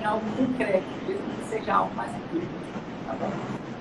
em 0.00 0.04
algo 0.04 0.24
concreto, 0.36 0.84
mesmo 1.06 1.22
que 1.22 1.48
seja 1.48 1.74
algo 1.74 1.94
mais 1.94 2.14
empírico. 2.14 2.52
Tá 3.06 3.14
bom? 3.14 3.30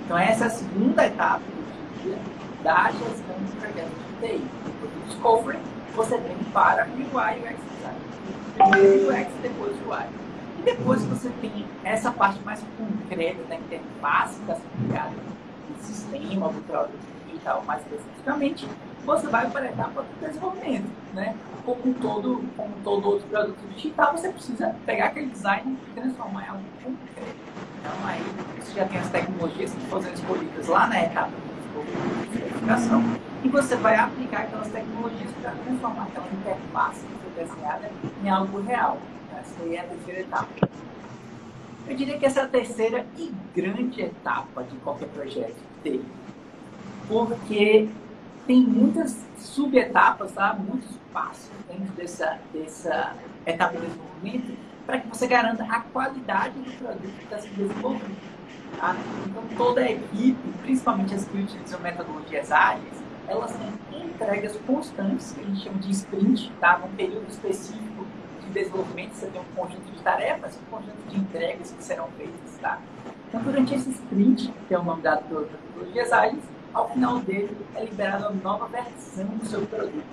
Então, 0.05 0.17
essa 0.17 0.45
é 0.45 0.47
a 0.47 0.50
segunda 0.50 1.05
etapa 1.05 1.39
do 1.39 2.03
dia 2.03 2.17
da 2.63 2.91
gestão 2.91 3.36
de 3.45 3.51
projetos 3.53 3.91
de 4.21 4.27
TI. 4.27 4.38
Do 4.38 5.07
Discovery, 5.07 5.59
você 5.95 6.17
vem 6.17 6.38
para 6.53 6.88
o 6.88 6.91
UI 6.91 7.38
e 7.38 7.43
UX 7.43 7.59
Design. 7.75 8.00
Primeiro 8.55 9.09
UX, 9.09 9.31
depois 9.41 9.75
UI. 9.86 10.05
E 10.59 10.62
depois 10.63 11.03
você 11.03 11.29
tem 11.41 11.65
essa 11.83 12.12
parte 12.12 12.39
mais 12.43 12.63
concreta 12.77 13.43
da 13.43 13.55
interface, 13.55 14.39
está 14.39 14.57
ligada 14.81 15.12
no 15.69 15.83
sistema, 15.83 16.50
do 16.50 16.62
produto 16.65 16.97
digital 17.27 17.63
mais 17.65 17.81
especificamente, 17.83 18.67
você 19.06 19.27
vai 19.27 19.50
para 19.50 19.62
a 19.62 19.68
etapa 19.68 20.04
do 20.04 20.27
desenvolvimento. 20.27 20.89
Né? 21.13 21.36
Como, 21.66 21.94
todo, 21.96 22.44
como 22.56 22.74
todo 22.84 23.08
outro 23.08 23.27
produto 23.27 23.58
digital, 23.75 24.18
você 24.18 24.30
precisa 24.30 24.75
pegar 24.86 25.08
aquele 25.08 25.27
design 25.27 25.77
e 25.88 26.00
transformar 26.00 26.46
em 26.46 26.50
algo 26.50 26.63
concreto. 26.84 27.38
Então, 27.80 28.08
aí 28.08 28.22
você 28.60 28.74
já 28.74 28.86
tem 28.86 29.00
as 29.00 29.10
tecnologias 29.10 29.72
que 29.74 29.89
sendo 29.89 30.13
escolhidas 30.13 30.68
lá 30.68 30.88
na 30.88 31.04
etapa 31.04 31.32
de 31.32 32.38
especificação 32.38 33.04
e 33.44 33.50
você 33.50 33.75
vai 33.75 33.96
aplicar 33.96 34.42
aquelas 34.42 34.68
tecnologias 34.68 35.32
para 35.42 35.51
transformar 35.51 36.04
aquela 36.04 36.27
interface 36.27 37.06
que 37.06 37.13
foi 37.13 37.46
desenhada 37.46 37.92
em 38.24 38.30
algo 38.30 38.62
real. 38.62 38.98
Essa 39.39 39.63
aí 39.63 39.75
é 39.75 39.80
a 39.80 39.84
terceira 39.84 40.20
etapa. 40.22 40.70
Eu 41.88 41.96
diria 41.96 42.18
que 42.18 42.25
essa 42.25 42.42
é 42.42 42.44
a 42.44 42.48
terceira 42.48 43.06
e 43.18 43.32
grande 43.56 44.01
etapa 44.01 44.63
de 44.63 44.75
qualquer 44.77 45.08
projeto 45.10 45.56
TI. 45.84 46.04
Porque 47.08 47.88
tem 48.48 48.62
muitas 48.62 49.16
subetapas, 49.38 50.32
tá? 50.32 50.54
muitos 50.54 50.96
passos 51.12 51.51
dentro 51.68 51.94
dessa, 51.94 52.39
dessa 52.54 53.13
etapa 53.46 53.77
de 53.77 53.86
desenvolvimento 53.86 54.58
para 54.86 55.00
que 55.01 55.08
você 55.10 55.27
garanta 55.27 55.66
a 55.66 55.82
qualidade 55.82 56.58
do 56.58 56.77
produto 56.77 57.13
que 57.18 57.24
está 57.25 57.39
sendo 57.39 57.68
desenvolvido. 57.68 58.38
Tá? 58.80 58.96
Então, 59.25 59.44
toda 59.58 59.82
a 59.82 59.92
equipe, 59.92 60.50
principalmente 60.62 61.13
as 61.13 61.25
que 61.25 61.38
utilizam 61.38 61.80
metodologias 61.82 62.51
ágeis, 62.51 63.04
elas 63.27 63.54
têm 63.92 64.06
entregas 64.06 64.56
constantes, 64.66 65.34
que 65.34 65.42
a 65.42 65.44
gente 65.44 65.63
chama 65.63 65.80
de 65.80 65.92
sprint, 65.92 66.51
tá? 66.62 66.77
num 66.77 66.96
período 66.96 67.27
específico 67.27 68.08
de 68.42 68.50
desenvolvimento, 68.51 69.13
você 69.13 69.27
tem 69.27 69.42
um 69.42 69.56
conjunto 69.56 69.92
de 69.92 70.01
tarefas, 70.01 70.58
um 70.58 70.72
conjunto 70.72 71.10
de 71.10 71.18
entregas 71.18 71.72
que 71.72 71.84
serão 71.84 72.08
feitas. 72.18 72.58
Tá? 72.62 72.80
Então, 73.27 73.42
durante 73.42 73.75
esse 73.75 73.89
sprint, 73.89 74.54
que 74.70 74.74
é 74.74 74.80
o 74.80 74.84
nome 74.84 75.01
dado 75.01 75.27
pelas 75.27 75.50
metodologias 75.51 76.13
ágeis, 76.13 76.56
ao 76.74 76.89
final 76.89 77.19
dele 77.19 77.55
é 77.75 77.86
liberada 77.86 78.29
uma 78.29 78.41
nova 78.43 78.67
versão 78.67 79.25
do 79.25 79.45
seu 79.45 79.65
produto. 79.65 80.03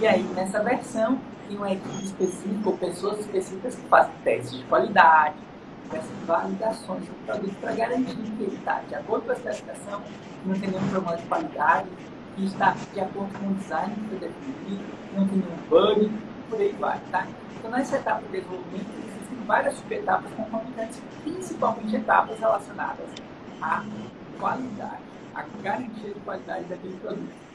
E 0.00 0.06
aí, 0.06 0.22
nessa 0.34 0.62
versão, 0.62 1.18
tem 1.46 1.56
uma 1.56 1.72
equipe 1.72 2.04
específica 2.04 2.68
ou 2.68 2.76
pessoas 2.76 3.20
específicas 3.20 3.74
que 3.74 3.88
fazem 3.88 4.12
testes 4.24 4.58
de 4.58 4.64
qualidade, 4.64 5.36
essas 5.92 6.26
validações 6.26 7.04
do 7.06 7.26
produto 7.26 7.54
para 7.60 7.72
garantir 7.72 8.14
que 8.14 8.42
ele 8.42 8.56
está 8.56 8.80
de 8.80 8.94
acordo 8.94 9.24
com 9.24 9.30
a 9.30 9.34
especificação, 9.34 10.02
não 10.44 10.54
tem 10.58 10.70
nenhum 10.70 10.88
problema 10.88 11.16
de 11.16 11.26
qualidade, 11.26 11.88
que 12.36 12.44
está 12.44 12.76
de 12.92 13.00
acordo 13.00 13.38
com 13.38 13.46
o 13.46 13.54
design 13.54 13.94
que 13.94 14.08
foi 14.08 14.18
definido, 14.18 14.84
não 15.16 15.26
tem 15.26 15.38
nenhum 15.38 15.56
bug, 15.68 16.12
por 16.50 16.60
aí 16.60 16.76
vai, 16.78 17.00
tá? 17.10 17.26
Então, 17.58 17.70
nessa 17.70 17.96
etapa 17.96 18.22
de 18.22 18.28
desenvolvimento, 18.28 18.90
existem 18.98 19.38
várias 19.46 19.74
subetapas 19.74 20.30
concomitantes, 20.32 21.02
principalmente 21.22 21.96
etapas 21.96 22.38
relacionadas 22.38 23.06
à 23.60 23.84
qualidade, 24.38 25.02
à 25.38 25.62
garantia 25.62 26.12
de 26.12 26.20
qualidade 26.20 26.64
daquele 26.64 26.96
produto. 26.96 27.48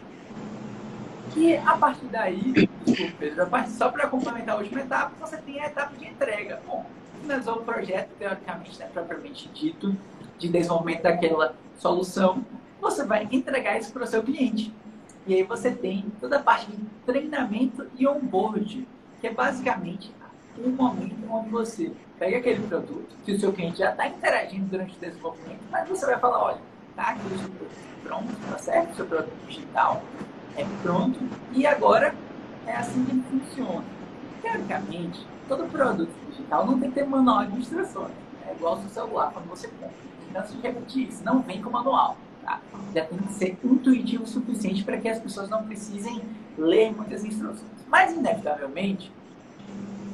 Que 1.34 1.58
a 1.58 1.78
partir 1.78 2.06
daí, 2.06 2.70
desculpa, 2.86 3.14
Pedro, 3.20 3.48
só 3.70 3.90
para 3.90 4.08
complementar 4.08 4.56
a 4.56 4.60
última 4.60 4.82
etapa, 4.82 5.12
você 5.20 5.38
tem 5.38 5.60
a 5.60 5.66
etapa 5.66 5.96
de 5.98 6.06
entrega. 6.08 6.62
Bom, 6.66 6.86
finalizou 7.22 7.56
o 7.56 7.64
projeto, 7.64 8.10
teoricamente, 8.20 8.78
né, 8.80 8.90
propriamente 8.94 9.50
dito, 9.50 9.96
de 10.38 10.50
desenvolvimento 10.50 11.04
daquela 11.04 11.56
solução, 11.78 12.46
você 12.80 13.04
vai 13.06 13.28
entregar 13.32 13.80
isso 13.80 13.92
para 13.92 14.04
o 14.04 14.08
seu 14.08 14.22
cliente. 14.22 14.74
E 15.26 15.34
aí 15.34 15.44
você 15.44 15.72
tem 15.72 16.06
toda 16.20 16.38
a 16.38 16.44
parte 16.44 16.70
de 16.70 16.78
treinamento 17.06 17.88
e 17.98 18.08
onboard, 18.08 18.88
que 19.22 19.28
é 19.28 19.34
basicamente 19.34 20.12
um 20.60 20.70
momento 20.70 21.16
onde 21.32 21.50
você 21.50 21.92
pega 22.20 22.38
aquele 22.38 22.68
produto 22.68 23.16
que 23.26 23.32
o 23.32 23.40
seu 23.40 23.52
cliente 23.52 23.80
já 23.80 23.92
está 23.92 24.08
interagindo 24.08 24.66
durante 24.66 24.96
o 24.96 25.00
desenvolvimento, 25.00 25.62
mas 25.72 25.88
você 25.90 26.06
vai 26.06 26.20
falar, 26.20 26.44
olha, 26.44 26.73
tá 26.96 27.10
aqui 27.10 27.28
o 27.28 27.38
seu 27.38 27.50
pronto, 28.04 28.34
tá 28.50 28.58
certo? 28.58 28.96
Seu 28.96 29.06
produto 29.06 29.48
digital, 29.48 30.04
é 30.56 30.66
pronto 30.82 31.20
e 31.52 31.66
agora 31.66 32.14
é 32.68 32.76
assim 32.76 33.04
que 33.06 33.12
ele 33.12 33.24
funciona. 33.30 33.84
Teoricamente, 34.42 35.26
todo 35.48 35.70
produto 35.72 36.12
digital 36.30 36.66
não 36.66 36.80
tem 36.80 36.90
que 36.90 36.96
ter 36.96 37.06
manual 37.06 37.46
de 37.46 37.60
instruções. 37.60 38.12
É 38.48 38.54
igual 38.54 38.76
ao 38.76 38.90
celular, 38.90 39.32
quando 39.32 39.48
você 39.50 39.68
compra. 39.68 39.94
Então, 40.30 40.46
se 40.46 40.58
repetir 40.58 41.10
isso, 41.10 41.24
não 41.24 41.42
vem 41.42 41.62
com 41.62 41.70
manual. 41.70 42.18
Tá? 42.44 42.60
Já 42.94 43.06
tem 43.06 43.18
que 43.20 43.34
ser 43.34 43.58
intuitivo 43.64 44.24
o 44.24 44.28
suficiente 44.28 44.84
para 44.84 44.98
que 44.98 45.08
as 45.08 45.20
pessoas 45.20 45.50
não 45.50 45.64
precisem 45.64 46.22
ler 46.58 46.94
muitas 46.94 47.24
instruções. 47.24 47.72
Mas, 47.88 48.14
inevitavelmente, 48.14 49.12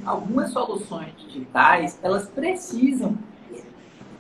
algumas 0.06 0.52
soluções 0.52 1.14
digitais, 1.18 1.98
elas 2.04 2.28
precisam 2.30 3.18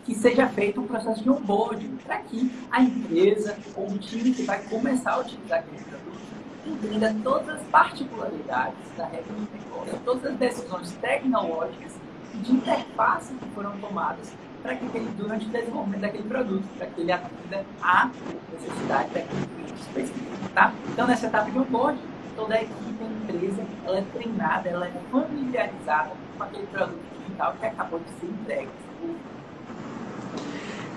que 0.09 0.15
seja 0.15 0.47
feito 0.47 0.81
um 0.81 0.87
processo 0.87 1.21
de 1.21 1.29
onboarding 1.29 1.95
para 2.03 2.17
que 2.17 2.51
a 2.71 2.81
empresa 2.81 3.55
ou 3.75 3.91
o 3.91 3.97
time 3.99 4.33
que 4.33 4.41
vai 4.41 4.59
começar 4.63 5.11
a 5.11 5.19
utilizar 5.19 5.59
aquele 5.59 5.83
produto 5.83 6.19
entenda 6.65 7.15
todas 7.23 7.49
as 7.49 7.61
particularidades 7.67 8.75
da 8.97 9.05
regra 9.05 9.31
do 9.31 9.47
negócio, 9.53 9.99
todas 10.03 10.25
as 10.25 10.37
decisões 10.37 10.91
tecnológicas 10.93 11.93
e 12.33 12.37
de 12.39 12.53
interface 12.53 13.35
que 13.35 13.49
foram 13.49 13.77
tomadas 13.77 14.33
para 14.63 14.75
que 14.75 14.97
ele, 14.97 15.11
durante 15.15 15.45
o 15.45 15.49
desenvolvimento 15.49 16.01
daquele 16.01 16.27
produto, 16.27 16.67
para 16.75 16.87
que 16.87 17.01
ele 17.01 17.11
atenda 17.11 17.65
a 17.79 18.09
necessidade 18.51 19.09
daquele 19.13 19.45
cliente 19.45 19.81
específico. 19.81 20.49
Tá? 20.55 20.73
Então, 20.87 21.05
nessa 21.05 21.27
etapa 21.27 21.51
de 21.51 21.59
onboarding, 21.59 22.01
toda 22.35 22.55
a 22.55 22.63
equipe 22.63 22.93
da 22.93 23.05
empresa 23.05 23.63
ela 23.85 23.99
é 23.99 24.03
treinada, 24.11 24.69
ela 24.69 24.87
é 24.87 24.91
familiarizada 25.11 26.11
com 26.35 26.43
aquele 26.43 26.65
produto 26.65 26.99
digital 27.19 27.55
que 27.59 27.65
acabou 27.67 27.99
de 27.99 28.09
ser 28.19 28.25
entregue. 28.25 28.69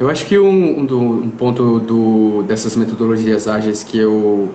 Eu 0.01 0.09
acho 0.11 0.27
que 0.27 0.39
um, 0.39 0.81
um, 0.81 1.13
um 1.25 1.31
ponto 1.31 1.79
do, 1.79 2.43
dessas 2.43 2.75
metodologias 2.77 3.47
ágeis 3.47 3.85
que 3.85 3.99
eu 3.99 4.53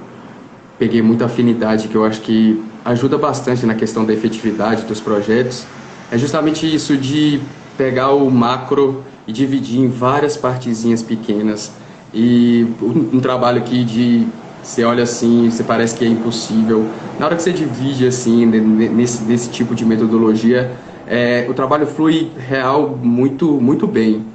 peguei 0.77 1.01
muita 1.01 1.25
afinidade, 1.25 1.87
que 1.87 1.95
eu 1.95 2.05
acho 2.05 2.21
que 2.21 2.61
ajuda 2.83 3.17
bastante 3.17 3.65
na 3.65 3.75
questão 3.75 4.05
da 4.05 4.13
efetividade 4.13 4.83
dos 4.83 4.99
projetos, 4.99 5.65
é 6.11 6.17
justamente 6.17 6.73
isso 6.73 6.95
de 6.97 7.39
pegar 7.77 8.11
o 8.11 8.29
macro 8.29 9.03
e 9.27 9.33
dividir 9.33 9.79
em 9.79 9.87
várias 9.87 10.37
partezinhas 10.37 11.03
pequenas. 11.03 11.71
E 12.13 12.65
um, 12.81 13.17
um 13.17 13.19
trabalho 13.19 13.59
aqui 13.59 13.83
de 13.83 14.27
você 14.63 14.83
olha 14.83 15.03
assim, 15.03 15.49
você 15.49 15.63
parece 15.63 15.95
que 15.95 16.03
é 16.03 16.07
impossível. 16.07 16.85
Na 17.19 17.25
hora 17.25 17.35
que 17.35 17.41
você 17.41 17.53
divide 17.53 18.07
assim 18.07 18.45
nesse, 18.45 19.23
nesse 19.23 19.49
tipo 19.49 19.75
de 19.75 19.85
metodologia, 19.85 20.71
é, 21.07 21.45
o 21.49 21.53
trabalho 21.53 21.87
flui 21.87 22.31
real 22.37 22.97
muito 23.01 23.61
muito 23.61 23.87
bem. 23.87 24.25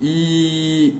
E 0.00 0.98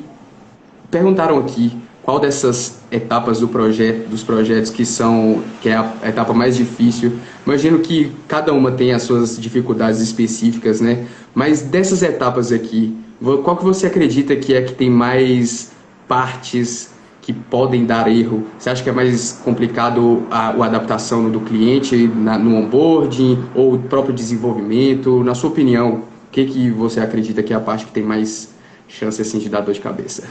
perguntaram 0.90 1.38
aqui 1.38 1.76
qual 2.02 2.18
dessas 2.18 2.80
etapas 2.90 3.40
do 3.40 3.48
projeto, 3.48 4.08
dos 4.08 4.22
projetos 4.22 4.70
que 4.70 4.84
são 4.84 5.42
que 5.60 5.68
é 5.68 5.76
a 5.76 6.08
etapa 6.08 6.32
mais 6.32 6.56
difícil. 6.56 7.12
Imagino 7.46 7.78
que 7.78 8.12
cada 8.26 8.52
uma 8.52 8.72
tem 8.72 8.92
as 8.92 9.02
suas 9.02 9.40
dificuldades 9.40 10.00
específicas, 10.00 10.80
né? 10.80 11.06
Mas 11.34 11.62
dessas 11.62 12.02
etapas 12.02 12.52
aqui, 12.52 12.96
qual 13.44 13.56
que 13.56 13.64
você 13.64 13.86
acredita 13.86 14.34
que 14.34 14.54
é 14.54 14.62
que 14.62 14.74
tem 14.74 14.90
mais 14.90 15.70
partes 16.08 16.90
que 17.22 17.32
podem 17.32 17.84
dar 17.84 18.10
erro? 18.10 18.44
Você 18.58 18.70
acha 18.70 18.82
que 18.82 18.88
é 18.88 18.92
mais 18.92 19.40
complicado 19.44 20.24
a, 20.30 20.48
a 20.48 20.64
adaptação 20.64 21.30
do 21.30 21.40
cliente 21.40 22.08
na, 22.08 22.36
no 22.38 22.56
onboarding 22.56 23.44
ou 23.54 23.74
o 23.74 23.78
próprio 23.78 24.14
desenvolvimento? 24.14 25.22
Na 25.22 25.34
sua 25.34 25.50
opinião, 25.50 26.02
o 26.26 26.32
que, 26.32 26.44
que 26.46 26.70
você 26.70 27.00
acredita 27.00 27.42
que 27.42 27.52
é 27.52 27.56
a 27.56 27.60
parte 27.60 27.86
que 27.86 27.92
tem 27.92 28.02
mais 28.02 28.49
chance 28.90 29.20
assim, 29.22 29.38
de 29.38 29.48
dar 29.48 29.60
dor 29.60 29.72
de 29.72 29.80
cabeça? 29.80 30.28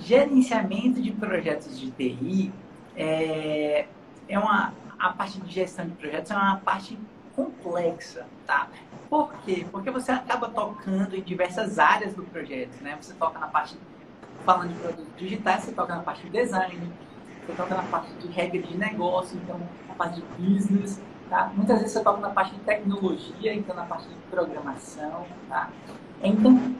Gerenciamento 0.00 1.00
de 1.00 1.12
projetos 1.12 1.78
de 1.78 1.90
TI 1.90 2.52
é, 2.96 3.86
é 4.28 4.38
uma 4.38 4.72
a 4.98 5.10
parte 5.10 5.40
de 5.40 5.52
gestão 5.52 5.86
de 5.86 5.92
projetos 5.92 6.30
é 6.30 6.34
uma 6.34 6.56
parte 6.56 6.98
complexa, 7.36 8.26
tá? 8.46 8.68
Por 9.10 9.32
quê? 9.44 9.66
Porque 9.70 9.90
você 9.90 10.12
acaba 10.12 10.48
tocando 10.48 11.14
em 11.14 11.20
diversas 11.20 11.78
áreas 11.78 12.14
do 12.14 12.22
projeto, 12.22 12.80
né? 12.80 12.96
Você 13.00 13.12
toca 13.14 13.38
na 13.38 13.48
parte 13.48 13.76
falando 14.44 14.72
de 14.72 14.78
produtos 14.78 15.16
digitais, 15.16 15.64
você 15.64 15.72
toca 15.72 15.94
na 15.94 16.02
parte 16.02 16.22
de 16.22 16.30
design, 16.30 16.92
você 17.46 17.52
toca 17.54 17.74
na 17.74 17.82
parte 17.82 18.12
de 18.14 18.28
regra 18.28 18.62
de 18.62 18.76
negócio, 18.76 19.38
então 19.42 19.60
na 19.88 19.94
parte 19.94 20.20
de 20.20 20.26
business, 20.42 21.00
tá? 21.28 21.52
Muitas 21.54 21.78
vezes 21.78 21.92
você 21.92 22.02
toca 22.02 22.20
na 22.20 22.30
parte 22.30 22.54
de 22.54 22.60
tecnologia, 22.60 23.54
então 23.54 23.74
na 23.74 23.84
parte 23.84 24.08
de 24.08 24.14
programação, 24.30 25.26
tá? 25.48 25.70
Então, 26.22 26.74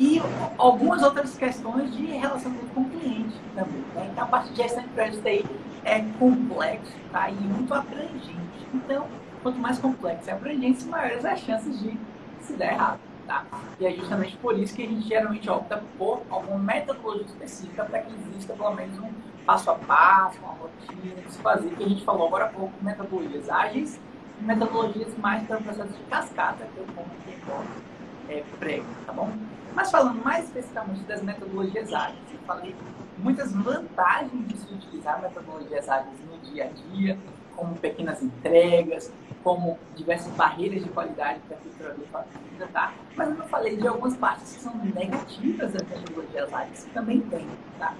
e 0.00 0.18
algumas 0.56 1.02
outras 1.02 1.36
questões 1.36 1.94
de 1.94 2.06
relacionamento 2.06 2.70
com 2.74 2.80
o 2.80 2.90
cliente 2.90 3.38
também, 3.54 3.84
né? 3.94 4.08
Então 4.10 4.24
a 4.24 4.26
parte 4.26 4.50
de 4.50 4.56
gestão 4.56 4.82
de 4.82 4.88
projetos 4.88 5.20
TI 5.20 5.44
é 5.84 6.00
complexo, 6.18 6.92
tá? 7.12 7.28
E 7.28 7.34
muito 7.34 7.72
abrangente. 7.74 8.34
Então, 8.72 9.06
quanto 9.42 9.58
mais 9.58 9.78
complexo 9.78 10.30
e 10.30 10.32
abrangente, 10.32 10.86
maiores 10.86 11.22
as 11.22 11.40
chances 11.40 11.78
de 11.80 11.98
se 12.40 12.54
der 12.54 12.72
errado. 12.72 12.98
Tá? 13.26 13.44
E 13.78 13.86
é 13.86 13.92
justamente 13.92 14.36
por 14.38 14.58
isso 14.58 14.74
que 14.74 14.82
a 14.82 14.86
gente 14.86 15.06
geralmente 15.06 15.48
opta 15.48 15.84
por 15.98 16.22
alguma 16.30 16.58
metodologia 16.58 17.26
específica 17.26 17.84
para 17.84 18.00
que 18.00 18.12
exista 18.12 18.54
pelo 18.54 18.74
menos 18.74 18.98
um 18.98 19.10
passo 19.44 19.70
a 19.70 19.74
passo, 19.74 20.38
uma 20.40 20.54
rotina 20.54 21.14
de 21.14 21.30
se 21.30 21.38
fazer, 21.38 21.70
que 21.70 21.84
a 21.84 21.88
gente 21.88 22.04
falou 22.04 22.26
agora 22.26 22.46
há 22.46 22.48
pouco, 22.48 22.72
metodologias 22.82 23.48
ágeis 23.50 24.00
e 24.40 24.44
metodologias 24.44 25.16
mais 25.18 25.46
para 25.46 25.58
processos 25.58 25.96
de 25.96 26.02
cascata, 26.04 26.66
que 26.74 26.78
eu 26.78 26.86
como 26.94 27.08
que 27.24 28.32
é, 28.32 28.42
prego, 28.58 28.86
tá 29.06 29.12
bom? 29.12 29.30
Mas 29.74 29.90
falando 29.90 30.22
mais 30.24 30.44
especificamente 30.44 31.02
das 31.04 31.22
metodologias 31.22 31.92
ágeis, 31.92 32.18
eu 32.32 32.38
falei 32.40 32.74
muitas 33.18 33.52
vantagens 33.52 34.48
de 34.48 34.56
se 34.56 34.72
utilizar 34.72 35.20
metodologias 35.20 35.88
ágeis 35.88 36.16
no 36.30 36.38
dia 36.50 36.64
a 36.64 36.94
dia, 36.94 37.18
como 37.54 37.74
pequenas 37.76 38.22
entregas, 38.22 39.12
como 39.44 39.78
diversas 39.96 40.32
barreiras 40.34 40.82
de 40.82 40.88
qualidade 40.90 41.40
para 41.48 41.56
que 41.58 41.68
o 41.68 41.72
produto 41.72 42.16
atenda, 42.16 42.66
tá? 42.72 42.92
Mas 43.16 43.28
eu 43.28 43.34
não 43.36 43.46
falei 43.46 43.76
de 43.76 43.86
algumas 43.86 44.16
partes 44.16 44.56
que 44.56 44.62
são 44.62 44.74
negativas 44.76 45.72
das 45.72 45.82
metodologias 45.82 46.52
ágeis, 46.52 46.84
que 46.84 46.90
também 46.90 47.20
tem, 47.20 47.46
tá? 47.78 47.94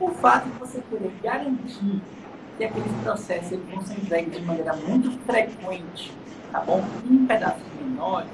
O 0.00 0.10
fato 0.10 0.48
de 0.48 0.58
você 0.58 0.80
querer 0.90 1.12
garantir 1.22 2.00
que 2.56 2.64
aqueles 2.64 2.92
processos 3.02 3.58
vão 3.70 3.84
ser 3.84 3.94
entregues 3.94 4.34
de 4.34 4.42
maneira 4.42 4.74
muito 4.74 5.10
frequente, 5.24 6.12
tá 6.50 6.60
bom? 6.60 6.84
Em 7.08 7.26
pedaços 7.26 7.62
menores, 7.80 8.30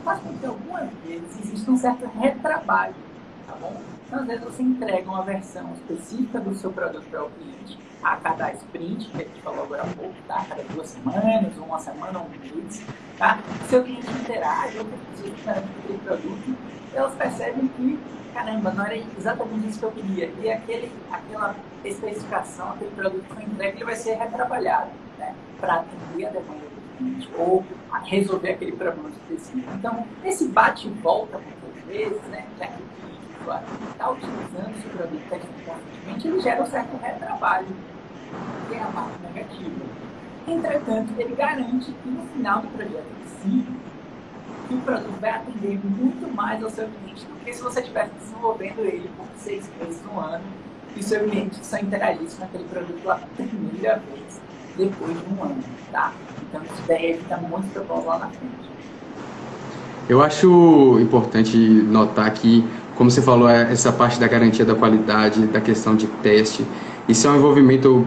faz 0.00 0.20
com 0.20 0.32
que 0.34 0.46
algumas 0.46 0.88
vezes 1.04 1.40
exista 1.40 1.70
um 1.70 1.76
certo 1.76 2.06
retrabalho, 2.18 2.94
tá 3.46 3.54
bom? 3.60 3.80
Então, 4.06 4.20
às 4.20 4.26
vezes 4.26 4.44
você 4.44 4.62
entrega 4.62 5.08
uma 5.08 5.22
versão 5.22 5.72
específica 5.74 6.40
do 6.40 6.54
seu 6.54 6.72
produto 6.72 7.04
para 7.10 7.24
o 7.24 7.30
cliente 7.30 7.78
a 8.02 8.16
cada 8.16 8.52
sprint, 8.54 9.08
que 9.08 9.16
a 9.16 9.24
gente 9.24 9.42
falou 9.42 9.64
agora 9.64 9.82
há 9.82 9.86
pouco, 9.86 10.14
tá? 10.26 10.36
A 10.36 10.44
cada 10.44 10.62
duas 10.64 10.88
semanas, 10.88 11.56
uma 11.58 11.78
semana, 11.78 12.18
um 12.18 12.28
mês, 12.28 12.82
tá? 13.18 13.38
Seu 13.68 13.84
cliente 13.84 14.10
interage, 14.10 14.78
outras 14.78 15.00
pessoas 15.00 15.38
que 15.38 15.50
aquele 15.50 15.98
produto, 15.98 16.56
elas 16.94 17.14
percebem 17.14 17.68
que, 17.68 18.00
caramba, 18.32 18.70
não 18.72 18.86
era 18.86 18.96
exatamente 18.96 19.68
isso 19.68 19.78
que 19.78 19.84
eu 19.84 19.92
queria. 19.92 20.32
E 20.42 20.50
aquele, 20.50 20.90
aquela 21.12 21.54
especificação, 21.84 22.70
aquele 22.70 22.90
produto 22.92 23.22
que 23.22 23.34
foi 23.34 23.44
entregue, 23.44 23.76
ele 23.76 23.84
vai 23.84 23.96
ser 23.96 24.14
retrabalhado, 24.14 24.90
né? 25.18 25.34
Para 25.60 25.74
atender 25.74 26.26
a 26.26 26.30
demanda 26.30 26.69
cliente 27.00 27.28
ou 27.36 27.64
resolver 28.04 28.50
aquele 28.50 28.72
problema 28.72 29.08
específico. 29.08 29.68
Então, 29.74 30.06
esse 30.24 30.48
bate 30.48 30.88
e 30.88 30.90
volta, 30.90 31.38
muitas 31.38 31.84
vezes, 31.84 32.22
né? 32.28 32.44
Já 32.58 32.66
que 32.66 32.82
o 32.82 32.86
cliente 33.00 33.90
está 33.90 34.10
utilizando 34.10 34.70
esse 34.76 34.88
produto 34.88 35.28
constantemente, 35.28 36.28
ele 36.28 36.40
gera 36.40 36.62
um 36.62 36.66
certo 36.66 36.96
retrabalho 37.02 37.66
que 38.68 38.74
é 38.74 38.82
a 38.82 38.86
parte 38.86 39.18
negativa. 39.22 39.86
Entretanto, 40.46 41.12
ele 41.18 41.34
garante 41.34 41.92
que 41.92 42.08
no 42.08 42.26
final 42.28 42.62
do 42.62 42.68
projeto 42.68 43.06
em 43.22 43.28
si, 43.28 43.66
que 44.68 44.74
o 44.74 44.80
produto 44.82 45.20
vai 45.20 45.30
atender 45.30 45.80
muito 45.84 46.32
mais 46.34 46.62
ao 46.62 46.70
seu 46.70 46.88
cliente 46.88 47.24
do 47.24 47.44
que 47.44 47.52
se 47.52 47.62
você 47.62 47.80
estivesse 47.80 48.10
desenvolvendo 48.14 48.80
ele 48.80 49.10
por 49.16 49.26
seis 49.36 49.68
meses, 49.78 50.00
um 50.06 50.18
ano, 50.20 50.44
e 50.94 51.00
o 51.00 51.02
seu 51.02 51.28
cliente 51.28 51.64
só 51.64 51.78
interagisse 51.78 52.36
com 52.36 52.44
aquele 52.44 52.64
produto 52.64 53.00
pela 53.00 53.16
primeira 53.36 53.96
vez 53.98 54.29
depois 54.76 55.12
de 55.12 55.34
um 55.34 55.42
ano, 55.44 55.56
tá? 55.92 56.12
Então 56.48 56.62
isso 56.62 56.82
daí 56.86 57.10
evita 57.12 57.36
muito 57.36 57.68
problema 57.72 58.04
lá 58.04 58.18
na 58.18 58.26
frente. 58.28 58.70
Eu 60.08 60.22
acho 60.22 60.98
importante 61.00 61.56
notar 61.56 62.32
que, 62.32 62.64
como 62.96 63.10
você 63.10 63.22
falou, 63.22 63.48
é 63.48 63.70
essa 63.72 63.92
parte 63.92 64.18
da 64.18 64.26
garantia 64.26 64.64
da 64.64 64.74
qualidade, 64.74 65.46
da 65.46 65.60
questão 65.60 65.94
de 65.94 66.06
teste, 66.06 66.66
isso 67.08 67.26
é 67.26 67.30
um 67.30 67.36
envolvimento 67.36 68.04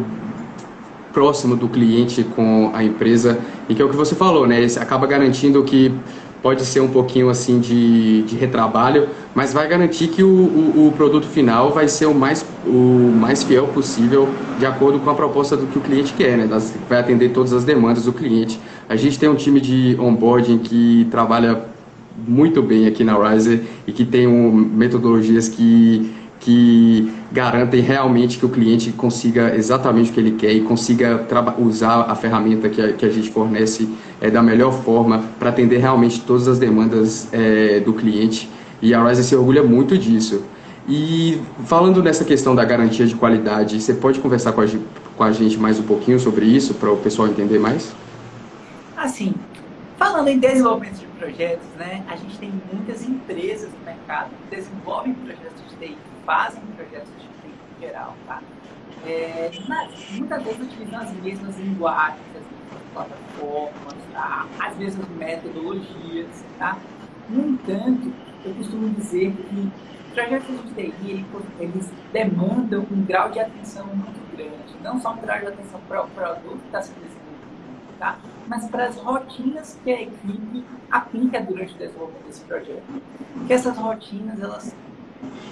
próximo 1.14 1.56
do 1.56 1.70
cliente 1.70 2.24
com 2.24 2.72
a 2.74 2.84
empresa 2.84 3.40
e 3.70 3.76
que 3.76 3.82
é 3.82 3.86
o 3.86 3.90
que 3.90 3.96
você 3.96 4.16
falou, 4.16 4.48
né? 4.48 4.60
Isso 4.62 4.80
acaba 4.80 5.06
garantindo 5.08 5.64
que 5.64 5.94
pode 6.44 6.66
ser 6.66 6.82
um 6.82 6.90
pouquinho 6.90 7.30
assim 7.30 7.62
de, 7.62 8.24
de 8.24 8.36
retrabalho, 8.36 9.08
mas 9.34 9.54
vai 9.54 9.66
garantir 9.66 10.10
que 10.10 10.22
o, 10.22 10.28
o, 10.28 10.88
o, 10.88 10.92
produto 10.92 11.26
final 11.26 11.72
vai 11.72 11.88
ser 11.88 12.06
o 12.06 12.14
mais, 12.14 12.46
o 12.68 13.14
mais 13.18 13.42
fiel 13.44 13.66
possível 13.70 14.28
de 14.60 14.66
acordo 14.66 15.00
com 15.00 15.10
a 15.10 15.16
proposta 15.16 15.56
do 15.56 15.66
que 15.68 15.78
o 15.78 15.82
cliente 15.82 16.14
quer, 16.14 16.38
né? 16.38 16.46
Das, 16.46 16.76
vai 16.90 17.00
atender 17.00 17.30
todas 17.30 17.54
as 17.54 17.64
demandas 17.64 18.04
do 18.04 18.12
cliente. 18.12 18.60
A 18.90 18.98
gente 18.98 19.18
tem 19.18 19.30
um 19.30 19.36
time 19.36 19.62
de 19.62 19.96
onboarding 19.98 20.58
que 20.58 21.08
trabalha 21.10 21.62
muito 22.28 22.62
bem 22.62 22.88
aqui 22.88 23.06
na 23.06 23.18
Riser 23.18 23.62
e 23.88 23.94
que 23.94 24.04
tem 24.04 24.28
um, 24.28 24.52
metodologias 24.52 25.48
que 25.48 26.12
que 26.44 27.10
garantem 27.32 27.80
realmente 27.80 28.38
que 28.38 28.46
o 28.46 28.50
cliente 28.50 28.92
consiga 28.92 29.56
exatamente 29.56 30.12
o 30.12 30.14
que 30.14 30.20
ele 30.20 30.32
quer 30.32 30.52
e 30.52 30.62
consiga 30.62 31.26
usar 31.58 32.02
a 32.02 32.16
ferramenta 32.16 32.68
que 32.68 32.82
a, 32.82 32.92
que 32.92 33.06
a 33.06 33.10
gente 33.10 33.32
fornece 33.32 33.88
é, 34.20 34.30
da 34.30 34.44
melhor 34.44 34.74
forma 34.84 35.24
para 35.40 35.50
atender 35.50 35.78
realmente 35.78 36.20
todas 36.22 36.48
as 36.50 36.60
demandas 36.60 37.30
é, 37.32 37.80
do 37.80 37.94
cliente. 37.94 38.50
E 38.82 38.94
a 38.94 39.08
Rise 39.08 39.24
se 39.24 39.34
orgulha 39.34 39.64
muito 39.64 39.98
disso. 39.98 40.44
E 40.88 41.42
falando 41.66 42.04
nessa 42.04 42.26
questão 42.26 42.54
da 42.54 42.66
garantia 42.66 43.08
de 43.08 43.16
qualidade, 43.16 43.82
você 43.82 43.94
pode 43.94 44.20
conversar 44.20 44.52
com 44.52 44.60
a, 44.60 44.66
com 45.16 45.24
a 45.24 45.32
gente 45.32 45.58
mais 45.58 45.80
um 45.80 45.84
pouquinho 45.84 46.20
sobre 46.20 46.46
isso, 46.46 46.74
para 46.74 46.92
o 46.92 46.98
pessoal 46.98 47.30
entender 47.30 47.58
mais? 47.58 47.96
Assim, 48.98 49.34
falando 49.98 50.28
em 50.28 50.38
desenvolvimento 50.38 51.00
de 51.00 51.06
projetos, 51.18 51.68
né, 51.80 52.04
a 52.10 52.18
gente 52.18 52.38
tem 52.38 52.52
muitas 52.74 53.02
empresas 53.08 53.70
no 53.70 53.86
mercado 53.86 54.32
que 54.32 54.58
desenvolvem 54.58 55.14
projetos 55.14 55.64
de 55.70 55.88
TI 55.88 55.98
fazem 56.26 56.62
projetos 56.76 57.10
de 57.18 57.28
TI 57.28 57.54
em 57.78 57.82
geral, 57.82 58.16
tá? 58.28 58.42
É, 59.06 59.52
mas, 59.68 60.12
muitas 60.12 60.44
vezes 60.44 60.62
utilizam 60.62 61.00
as 61.00 61.12
mesmas 61.14 61.58
linguagens, 61.60 62.22
as 62.30 62.44
mesmas 62.44 62.82
plataformas, 62.94 63.96
tá? 64.14 64.48
as 64.60 64.78
mesmas 64.78 65.08
metodologias, 65.10 66.46
tá? 66.58 66.78
No 67.30 67.50
entanto, 67.50 68.14
eu 68.46 68.54
costumo 68.56 68.90
dizer 68.90 69.32
que 69.32 69.72
projetos 70.14 70.64
de 70.64 70.74
TI, 70.74 71.26
eles 71.60 71.92
demandam 72.12 72.86
um 72.92 73.04
grau 73.04 73.30
de 73.32 73.40
atenção 73.40 73.88
muito 73.88 74.36
grande. 74.36 74.76
Não 74.82 75.02
só 75.02 75.14
um 75.14 75.18
grau 75.18 75.40
de 75.40 75.48
atenção 75.48 75.82
para 75.88 76.04
o 76.04 76.08
produto 76.10 76.60
que 76.60 76.66
está 76.68 76.82
sendo 76.82 77.02
desenvolvido, 77.02 77.98
tá? 78.00 78.18
mas 78.48 78.70
para 78.70 78.86
as 78.86 78.96
rotinas 78.98 79.80
que 79.84 79.92
a 79.92 80.02
equipe 80.02 80.64
aplica 80.92 81.42
durante 81.42 81.74
o 81.74 81.78
desenvolvimento 81.78 82.26
desse 82.26 82.42
projeto. 82.42 82.84
Porque 83.34 83.54
essas 83.54 83.78
rotinas, 83.78 84.40
elas 84.40 84.76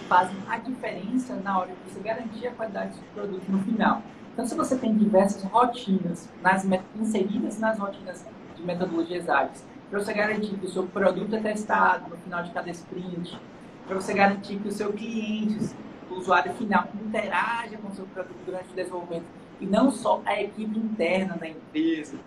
fazem 0.08 0.38
a 0.50 0.58
diferença 0.58 1.36
na 1.36 1.60
hora 1.60 1.72
de 1.72 1.92
você 1.92 2.00
garantir 2.00 2.48
a 2.48 2.52
qualidade 2.52 2.98
do 2.98 3.06
produto 3.14 3.44
no 3.50 3.60
final. 3.64 4.02
Então, 4.34 4.46
se 4.46 4.56
você 4.56 4.78
tem 4.78 4.96
diversas 4.96 5.44
rotinas 5.44 6.30
nas, 6.42 6.66
inseridas 6.96 7.60
nas 7.60 7.78
rotinas 7.78 8.26
de 8.56 8.64
metodologias 8.64 9.30
ágeis, 9.30 9.66
para 9.90 10.00
você 10.00 10.14
garantir 10.14 10.56
que 10.56 10.66
o 10.66 10.70
seu 10.70 10.88
produto 10.88 11.36
é 11.36 11.40
testado 11.40 12.10
no 12.10 12.18
final 12.18 12.44
de 12.44 12.52
cada 12.52 12.70
sprint, 12.70 13.38
para 13.86 13.96
você 13.96 14.14
garantir 14.14 14.58
que 14.58 14.70
o 14.70 14.72
seu 14.72 14.94
cliente, 14.94 15.76
o 16.10 16.16
usuário 16.16 16.54
final, 16.54 16.88
interaja 17.06 17.78
com 17.78 17.90
o 17.90 17.92
seu 17.94 18.06
produto 18.06 18.38
durante 18.46 18.72
o 18.72 18.76
desenvolvimento 18.76 19.26
e 19.60 19.66
não 19.66 19.92
só 19.92 20.22
a 20.26 20.42
equipe 20.42 20.80
interna 20.80 21.36
da 21.36 21.48
empresa. 21.48 22.18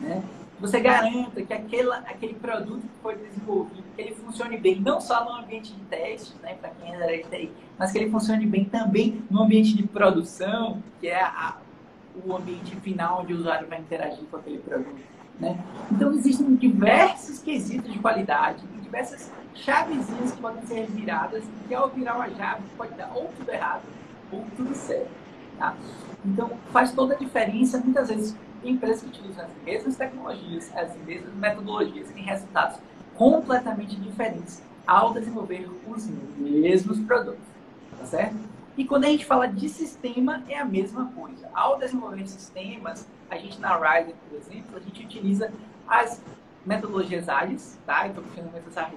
Né? 0.00 0.22
Você 0.62 0.80
garanta 0.80 1.42
que 1.42 1.52
aquela, 1.52 1.98
aquele 1.98 2.34
produto 2.34 2.80
que 2.80 3.02
foi 3.02 3.16
desenvolvido, 3.16 3.84
que 3.94 4.00
ele 4.00 4.14
funcione 4.14 4.56
bem, 4.56 4.80
não 4.80 5.00
só 5.00 5.24
no 5.24 5.32
ambiente 5.32 5.72
de 5.72 5.80
teste, 5.82 6.34
né, 6.40 6.54
para 6.54 6.70
quem 6.70 6.94
é 6.94 6.98
da 6.98 7.28
TI, 7.28 7.52
mas 7.76 7.92
que 7.92 7.98
ele 7.98 8.10
funcione 8.10 8.46
bem 8.46 8.64
também 8.64 9.22
no 9.30 9.42
ambiente 9.42 9.76
de 9.76 9.82
produção, 9.82 10.82
que 11.00 11.08
é 11.08 11.20
a, 11.20 11.58
o 12.24 12.34
ambiente 12.34 12.74
final 12.76 13.22
onde 13.22 13.34
o 13.34 13.38
usuário 13.38 13.68
vai 13.68 13.80
interagir 13.80 14.24
com 14.30 14.36
aquele 14.36 14.58
produto. 14.58 15.02
Né? 15.38 15.58
Então, 15.90 16.12
existem 16.12 16.54
diversos 16.54 17.40
quesitos 17.40 17.92
de 17.92 17.98
qualidade 17.98 18.62
diversas 18.92 19.32
chavezinhas 19.54 20.32
que 20.32 20.40
podem 20.42 20.62
ser 20.66 20.86
viradas, 20.86 21.42
que 21.66 21.74
ao 21.74 21.88
virar 21.88 22.16
uma 22.16 22.28
chave 22.28 22.62
pode 22.76 22.92
dar 22.92 23.10
ou 23.14 23.32
tudo 23.38 23.50
errado 23.50 23.82
ou 24.30 24.44
tudo 24.54 24.74
certo. 24.74 25.10
Tá? 25.58 25.74
Então, 26.24 26.50
faz 26.70 26.92
toda 26.92 27.14
a 27.14 27.16
diferença. 27.16 27.78
Muitas 27.78 28.08
vezes, 28.08 28.36
empresas 28.64 29.02
que 29.02 29.08
utilizam 29.08 29.44
as 29.44 29.50
mesmas 29.64 29.96
tecnologias, 29.96 30.70
as 30.76 30.96
mesmas 31.04 31.34
metodologias, 31.34 32.10
têm 32.10 32.24
resultados 32.24 32.78
completamente 33.14 33.96
diferentes 33.96 34.62
ao 34.86 35.12
desenvolver 35.12 35.68
os 35.86 36.08
mesmos 36.38 36.98
produtos. 37.00 37.44
Tá 37.98 38.06
certo? 38.06 38.36
E 38.76 38.84
quando 38.84 39.04
a 39.04 39.08
gente 39.08 39.24
fala 39.26 39.46
de 39.46 39.68
sistema, 39.68 40.42
é 40.48 40.58
a 40.58 40.64
mesma 40.64 41.06
coisa. 41.14 41.48
Ao 41.52 41.78
desenvolver 41.78 42.26
sistemas, 42.26 43.06
a 43.30 43.36
gente 43.36 43.60
na 43.60 43.76
Rise, 43.76 44.14
por 44.28 44.38
exemplo, 44.38 44.76
a 44.76 44.80
gente 44.80 45.04
utiliza 45.04 45.52
as 45.86 46.22
metodologias 46.64 47.28
ágeis, 47.28 47.78
tá? 47.84 48.04
Muito 48.08 48.68
essa 48.68 48.90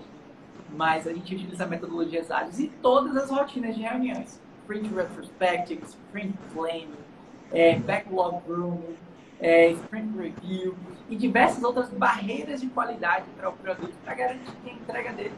mas 0.75 1.07
a 1.07 1.13
gente 1.13 1.35
utiliza 1.35 1.65
metodologias 1.65 2.29
ágeis 2.31 2.59
e 2.59 2.67
todas 2.81 3.15
as 3.15 3.29
rotinas 3.29 3.75
de 3.75 3.81
reuniões. 3.81 4.39
Sprint 4.61 4.93
Retrospective, 4.93 5.83
Sprint 5.85 6.35
Planning, 6.53 6.95
é, 7.51 7.77
Backlog 7.77 8.41
Grooming, 8.47 8.95
é, 9.39 9.71
Sprint 9.71 10.17
Review 10.17 10.75
e 11.09 11.15
diversas 11.15 11.63
outras 11.63 11.89
barreiras 11.89 12.61
de 12.61 12.67
qualidade 12.67 13.25
para 13.37 13.49
o 13.49 13.53
produto 13.53 13.93
para 14.03 14.15
garantir 14.15 14.51
que 14.63 14.69
a 14.69 14.73
entrega 14.73 15.13
dele 15.13 15.33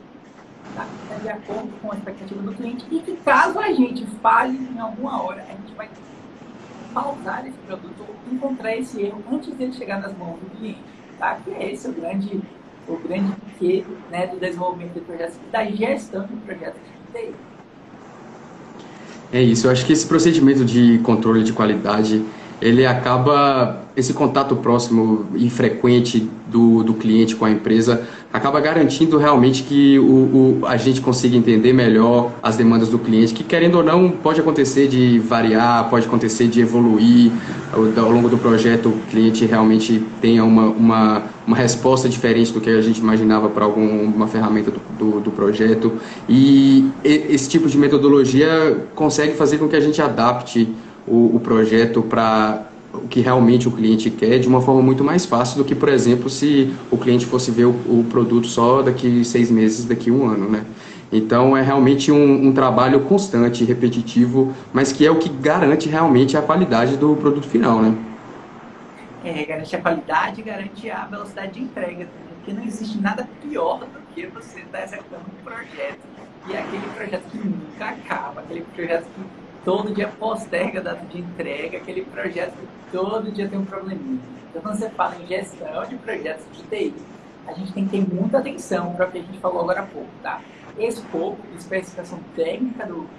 está 0.70 1.16
de 1.22 1.30
acordo 1.30 1.72
com 1.82 1.92
a 1.92 1.96
expectativa 1.96 2.42
do 2.42 2.54
cliente 2.54 2.86
e 2.92 3.00
que 3.00 3.16
caso 3.18 3.60
a 3.60 3.72
gente 3.72 4.06
falhe 4.22 4.58
em 4.58 4.80
alguma 4.80 5.22
hora, 5.24 5.44
a 5.44 5.52
gente 5.52 5.74
vai 5.76 5.90
pausar 6.94 7.46
esse 7.48 7.58
produto 7.60 8.06
ou 8.08 8.34
encontrar 8.34 8.76
esse 8.76 9.02
erro 9.02 9.24
antes 9.32 9.54
dele 9.54 9.74
chegar 9.74 10.02
nas 10.02 10.16
mãos 10.18 10.40
do 10.40 10.50
cliente. 10.58 10.80
Tá? 11.18 11.36
Que 11.44 11.52
é 11.52 11.74
esse 11.74 11.88
o 11.88 11.94
grande 11.94 12.42
o 12.88 12.98
grande 12.98 13.34
que 13.60 13.86
né, 14.10 14.28
do 14.28 14.40
desenvolvimento 14.40 14.94
de 14.94 15.02
projetos 15.02 15.36
e 15.36 15.52
da 15.52 15.66
gestão 15.66 16.26
de 16.26 16.36
projetos 16.38 16.80
de. 17.14 17.34
É 19.32 19.42
isso, 19.42 19.68
eu 19.68 19.72
acho 19.72 19.86
que 19.86 19.92
esse 19.92 20.08
procedimento 20.08 20.64
de 20.64 21.00
controle 21.00 21.44
de 21.44 21.52
qualidade, 21.52 22.24
ele 22.62 22.86
acaba, 22.86 23.84
esse 23.96 24.14
contato 24.14 24.56
próximo 24.56 25.26
e 25.36 25.50
frequente 25.50 26.28
do, 26.48 26.84
do 26.84 26.94
cliente 26.94 27.36
com 27.36 27.46
a 27.46 27.52
empresa, 27.52 28.08
acaba 28.32 28.60
garantindo 28.60 29.18
realmente 29.18 29.64
que 29.64 29.98
o, 30.00 30.60
o, 30.62 30.62
a 30.66 30.78
gente 30.78 31.02
consiga 31.02 31.36
entender 31.36 31.74
melhor 31.74 32.32
as 32.42 32.56
demandas 32.56 32.90
do 32.90 33.00
cliente, 33.00 33.34
que 33.34 33.44
querendo 33.44 33.76
ou 33.76 33.84
não, 33.84 34.10
pode 34.10 34.40
acontecer 34.40 34.88
de 34.88 35.20
variar, 35.20 35.90
pode 35.90 36.08
acontecer 36.08 36.48
de 36.48 36.62
evoluir 36.62 37.32
ao, 37.72 38.06
ao 38.06 38.12
longo 38.12 38.30
do 38.30 38.38
projeto, 38.38 38.90
o 38.90 39.00
cliente 39.10 39.46
realmente 39.46 40.04
tenha 40.22 40.44
uma, 40.44 40.66
uma, 40.68 41.24
uma 41.46 41.56
resposta 41.58 42.10
diferente 42.10 42.52
do 42.52 42.60
que 42.60 42.70
a 42.70 42.82
gente 42.82 43.00
imaginava 43.00 43.50
para 43.50 43.66
alguma 43.66 44.28
ferramenta 44.28 44.72
do, 44.72 44.80
do, 44.98 45.20
do 45.22 45.32
projeto. 45.32 45.94
E 46.28 46.90
esse 47.04 47.50
tipo 47.50 47.68
de 47.68 47.78
metodologia 47.78 48.86
consegue 48.96 49.36
fazer 49.36 49.58
com 49.58 49.68
que 49.68 49.76
a 49.76 49.82
gente 49.82 50.02
adapte 50.02 50.68
o, 51.08 51.36
o 51.36 51.40
projeto 51.40 52.02
para 52.02 52.64
o 52.94 53.08
que 53.08 53.22
realmente 53.22 53.68
o 53.68 53.72
cliente 53.72 54.10
quer 54.10 54.40
de 54.40 54.48
uma 54.48 54.62
forma 54.62 54.82
muito 54.82 55.04
mais 55.04 55.26
fácil 55.26 55.58
do 55.58 55.66
que, 55.66 55.76
por 55.76 55.90
exemplo, 55.90 56.30
se 56.30 56.74
o 56.90 56.98
cliente 56.98 57.26
fosse 57.26 57.52
ver 57.52 57.66
o, 57.66 57.70
o 57.70 58.06
produto 58.10 58.48
só 58.48 58.82
daqui 58.82 59.24
seis 59.24 59.52
meses, 59.52 59.86
daqui 59.86 60.10
um 60.12 60.28
ano, 60.28 60.50
né? 60.50 60.66
Então 61.12 61.56
é 61.56 61.62
realmente 61.62 62.12
um, 62.12 62.48
um, 62.48 62.54
trabalho 62.54 63.00
constante, 63.02 63.64
repetitivo, 63.64 64.54
mas 64.74 64.92
que 64.92 65.06
é 65.06 65.12
o 65.12 65.18
que 65.18 65.30
garante 65.30 65.88
realmente 65.88 66.36
a 66.36 66.42
qualidade 66.42 66.98
do 66.98 67.16
produto 67.16 67.48
final, 67.48 67.82
né? 67.82 67.96
É, 69.24 69.46
garante 69.46 69.76
a 69.76 69.82
qualidade, 69.82 70.42
garante 70.42 70.90
a 70.90 71.06
velocidade 71.06 71.54
de 71.54 71.62
entrega, 71.62 72.08
porque 72.30 72.54
não 72.54 72.64
existe 72.66 72.98
nada 73.00 73.28
pior 73.42 73.80
do 73.80 74.14
que 74.14 74.26
você 74.28 74.60
estar 74.60 74.80
tá 74.80 74.84
executando 74.84 75.24
um 75.40 75.44
projeto 75.44 76.00
e 76.50 76.54
é 76.54 76.60
aquele 76.60 76.88
projeto 76.96 77.24
que 77.32 77.38
nunca 77.38 77.86
acaba, 77.86 78.42
aquele 78.42 78.66
projeto 78.76 79.06
que 79.16 79.47
todo 79.68 79.94
dia 79.94 80.08
posterga 80.08 80.80
a 80.80 80.84
data 80.84 81.06
de 81.08 81.20
entrega, 81.20 81.80
aquele 81.80 82.06
projeto 82.06 82.56
que 82.56 82.68
todo 82.90 83.30
dia 83.30 83.50
tem 83.50 83.60
um 83.60 83.66
probleminha. 83.66 84.22
Então, 84.50 84.62
quando 84.62 84.78
você 84.78 84.90
fala 84.92 85.18
em 85.22 85.28
gestão 85.28 85.86
de 85.86 85.98
projetos 85.98 86.46
de 86.54 86.64
TI, 86.64 86.94
a 87.46 87.52
gente 87.52 87.74
tem 87.74 87.86
que 87.86 87.92
ter 87.92 88.16
muita 88.16 88.38
atenção 88.38 88.94
para 88.94 89.10
o 89.10 89.12
que 89.12 89.18
a 89.18 89.22
gente 89.22 89.38
falou 89.40 89.60
agora 89.60 89.82
há 89.82 89.86
pouco, 89.86 90.08
tá? 90.24 90.40
Escopo, 90.80 91.38
especificação 91.58 92.18
técnica 92.34 92.86
do, 92.86 93.10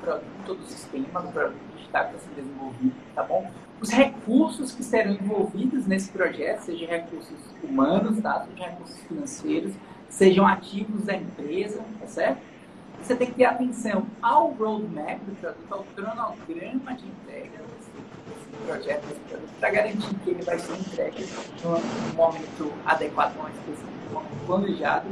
produto, 0.00 0.54
do 0.56 0.64
sistema, 0.64 1.20
do 1.20 1.28
produto 1.28 1.60
que 1.76 1.84
está 1.84 2.10
sendo 2.18 2.34
desenvolvido, 2.34 2.94
tá 3.14 3.22
bom? 3.22 3.48
Os 3.80 3.90
recursos 3.90 4.72
que 4.72 4.82
serão 4.82 5.12
envolvidos 5.12 5.86
nesse 5.86 6.10
projeto, 6.10 6.62
sejam 6.62 6.88
recursos 6.88 7.38
humanos, 7.62 8.20
tá? 8.20 8.44
recursos 8.56 8.98
financeiros, 9.02 9.72
sejam 10.08 10.48
ativos 10.48 11.04
da 11.04 11.14
empresa, 11.14 11.80
tá 12.00 12.06
certo? 12.08 12.51
Você 13.02 13.16
tem 13.16 13.26
que 13.26 13.34
ter 13.34 13.46
atenção 13.46 14.06
ao 14.22 14.52
roadmap 14.52 15.18
do 15.24 15.34
produto, 15.40 15.72
ao 15.72 15.82
cronograma 15.82 16.94
de 16.94 17.04
entrega 17.04 17.58
desse, 17.58 18.64
projeto, 18.64 19.06
desse 19.08 19.20
produto, 19.28 19.50
para 19.58 19.70
garantir 19.70 20.14
que 20.14 20.30
ele 20.30 20.42
vai 20.42 20.56
ser 20.56 20.72
entregue 20.74 21.26
no 21.64 22.14
momento 22.14 22.72
adequado, 22.86 23.34
no 23.34 23.42
momento 23.42 23.84
no 24.06 24.14
momento 24.14 24.46
planejado. 24.46 25.08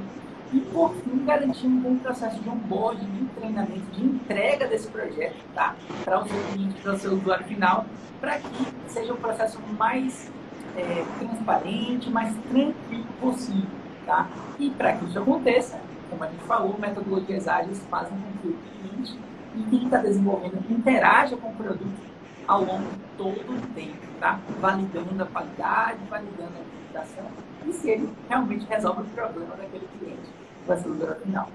E, 0.53 0.61
por 0.61 0.95
fim, 0.95 1.25
garantir 1.25 1.67
um 1.67 1.81
bom 1.81 1.97
processo 1.97 2.41
de 2.41 2.49
onboarding, 2.49 3.07
de 3.07 3.25
treinamento, 3.41 3.91
de 3.93 4.05
entrega 4.05 4.67
desse 4.69 4.87
projeto, 4.89 5.37
tá? 5.55 5.75
Para 6.05 6.23
o 6.23 6.29
seu 6.29 6.43
cliente, 6.53 6.81
para 6.81 6.93
o 6.93 6.99
seu 6.99 7.13
usuário 7.13 7.47
final, 7.47 7.87
para 8.21 8.39
que 8.39 8.67
seja 8.89 9.13
um 9.13 9.17
processo 9.17 9.61
mais 9.77 10.31
é, 10.77 11.05
transparente, 11.19 12.09
mais 12.11 12.35
tranquilo 12.51 13.07
possível, 13.21 13.69
tá? 14.07 14.29
E 14.59 14.71
para 14.71 14.93
que 14.93 15.05
isso 15.07 15.19
aconteça, 15.19 15.81
como 16.11 16.25
a 16.25 16.27
gente 16.27 16.43
falou, 16.45 16.77
metodologias 16.79 17.49
ágeis 17.49 17.81
fazem 17.91 18.19
com 18.19 18.39
que 18.41 18.49
o 18.49 18.57
cliente 18.83 19.19
e 19.57 19.63
quem 19.71 19.85
está 19.85 19.99
desenvolvendo 19.99 20.59
interaja 20.69 21.37
com 21.37 21.49
o 21.49 21.55
produto 21.55 22.11
ao 22.47 22.65
longo 22.65 22.83
de 22.83 23.17
todo 23.17 23.33
o 23.33 23.75
tempo, 23.75 23.97
tá? 24.19 24.41
Validando 24.61 25.23
a 25.23 25.27
qualidade, 25.27 25.99
validando 26.11 26.53
a 26.57 26.61
implementação 26.61 27.25
e 27.67 27.73
se 27.73 27.91
ele 27.91 28.09
realmente 28.29 28.67
resolve 28.69 29.03
o 29.03 29.05
problema 29.05 29.55
daquele 29.57 29.87
cliente, 29.99 30.29
vai 30.67 30.77
ser 30.77 31.17
final. 31.23 31.49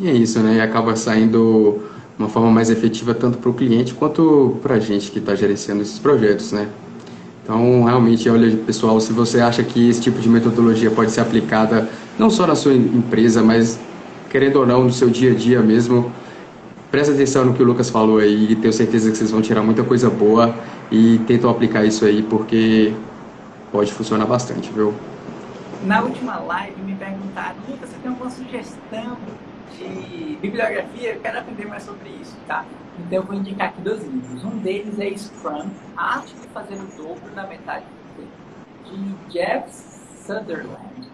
E 0.00 0.08
é 0.08 0.12
isso, 0.12 0.40
né? 0.40 0.56
E 0.56 0.60
acaba 0.60 0.96
saindo 0.96 1.82
uma 2.18 2.28
forma 2.28 2.50
mais 2.50 2.70
efetiva 2.70 3.14
tanto 3.14 3.38
para 3.38 3.50
o 3.50 3.54
cliente 3.54 3.94
quanto 3.94 4.58
para 4.62 4.76
a 4.76 4.80
gente 4.80 5.10
que 5.10 5.18
está 5.18 5.34
gerenciando 5.34 5.82
esses 5.82 5.98
projetos, 5.98 6.52
né? 6.52 6.68
Então, 7.42 7.84
realmente, 7.84 8.28
olha, 8.30 8.56
pessoal, 8.58 9.00
se 9.00 9.12
você 9.12 9.40
acha 9.40 9.62
que 9.64 9.88
esse 9.88 10.00
tipo 10.00 10.20
de 10.20 10.28
metodologia 10.28 10.90
pode 10.90 11.10
ser 11.10 11.20
aplicada 11.20 11.88
não 12.18 12.30
só 12.30 12.46
na 12.46 12.54
sua 12.54 12.74
empresa, 12.74 13.42
mas 13.42 13.78
querendo 14.30 14.56
ou 14.56 14.66
não, 14.66 14.84
no 14.84 14.92
seu 14.92 15.10
dia 15.10 15.32
a 15.32 15.34
dia 15.34 15.60
mesmo, 15.60 16.10
presta 16.90 17.12
atenção 17.12 17.44
no 17.44 17.54
que 17.54 17.62
o 17.62 17.66
Lucas 17.66 17.90
falou 17.90 18.18
aí, 18.18 18.56
tenho 18.56 18.72
certeza 18.72 19.10
que 19.10 19.16
vocês 19.16 19.30
vão 19.30 19.42
tirar 19.42 19.62
muita 19.62 19.82
coisa 19.82 20.08
boa 20.08 20.54
e 20.90 21.18
tentam 21.26 21.50
aplicar 21.50 21.84
isso 21.84 22.04
aí, 22.04 22.22
porque 22.22 22.94
pode 23.70 23.92
funcionar 23.92 24.26
bastante, 24.26 24.70
viu? 24.70 24.94
Na 25.84 26.02
última 26.02 26.38
live 26.38 26.80
me 26.82 26.94
perguntaram, 26.94 27.56
Lucas, 27.68 27.88
você 27.88 27.96
tem 28.02 28.10
alguma 28.10 28.30
sugestão 28.30 29.16
de 29.76 30.38
bibliografia? 30.40 31.14
Eu 31.14 31.20
quero 31.20 31.38
aprender 31.38 31.66
mais 31.66 31.82
sobre 31.82 32.10
isso, 32.20 32.36
tá? 32.46 32.64
Então 32.98 33.18
eu 33.18 33.24
vou 33.24 33.34
indicar 33.34 33.68
aqui 33.68 33.80
dois 33.80 34.02
livros. 34.04 34.44
Um 34.44 34.58
deles 34.58 34.98
é 34.98 35.16
Scrum, 35.16 35.70
Arte 35.96 36.34
de 36.34 36.46
Fazer 36.48 36.74
o 36.74 36.86
Dobro 36.96 37.34
na 37.34 37.46
Metade 37.46 37.84
do 37.84 38.22
Tempo, 38.22 39.16
de 39.28 39.32
Jeff 39.32 39.64
Sutherland, 40.24 41.11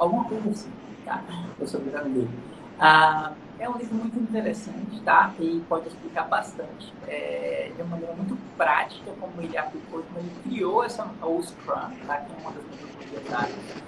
alguma 0.00 0.24
coisa 0.24 0.50
assim. 0.50 0.70
tá? 1.04 1.22
O 1.60 1.66
sobrenome 1.66 2.10
dele. 2.10 2.30
Ah, 2.78 3.32
é 3.58 3.68
um 3.68 3.76
livro 3.76 3.94
muito 3.94 4.18
interessante, 4.18 5.00
tá? 5.04 5.32
E 5.38 5.62
pode 5.68 5.88
explicar 5.88 6.24
bastante, 6.24 6.92
é, 7.06 7.70
de 7.76 7.82
uma 7.82 7.90
maneira 7.90 8.14
muito 8.14 8.36
prática, 8.56 9.12
como 9.20 9.32
ele 9.42 9.56
aplicou, 9.58 10.02
como 10.02 10.18
ele 10.18 10.32
criou 10.42 10.82
essa, 10.82 11.06
o 11.22 11.42
Scrum, 11.42 11.90
tá? 12.06 12.16
Que 12.16 12.32
é 12.32 12.36
uma 12.40 12.52
das 12.52 12.64
metodologias. 12.64 13.80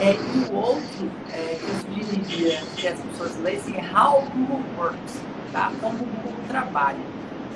É, 0.00 0.12
e 0.14 0.50
o 0.50 0.56
outro 0.56 1.10
é, 1.30 1.58
que 1.58 1.68
eu 1.68 2.02
sugeriria 2.02 2.62
que 2.74 2.88
as 2.88 2.98
pessoas 3.00 3.36
lessem 3.40 3.76
é 3.76 3.82
How 3.82 4.22
Google 4.22 4.62
Works, 4.78 5.20
tá? 5.52 5.70
Como 5.80 5.94
o 5.94 6.06
Google 6.06 6.32
trabalha. 6.48 6.98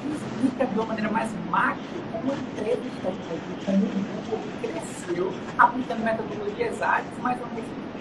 Que 0.03 0.09
explica 0.09 0.66
de 0.66 0.75
uma 0.75 0.87
maneira 0.87 1.11
mais 1.11 1.31
macro 1.48 1.83
como 2.12 2.33
a 2.33 2.37
empresa 2.37 2.83
tecnologia, 3.03 3.57
como 3.64 3.79
o 3.79 4.22
Google 4.29 4.40
cresceu 4.61 5.33
aplicando 5.57 6.05
metodologias 6.05 6.83
ágeis, 6.83 7.14
mas 7.22 7.40
ao 7.40 7.48
mesmo 7.48 7.91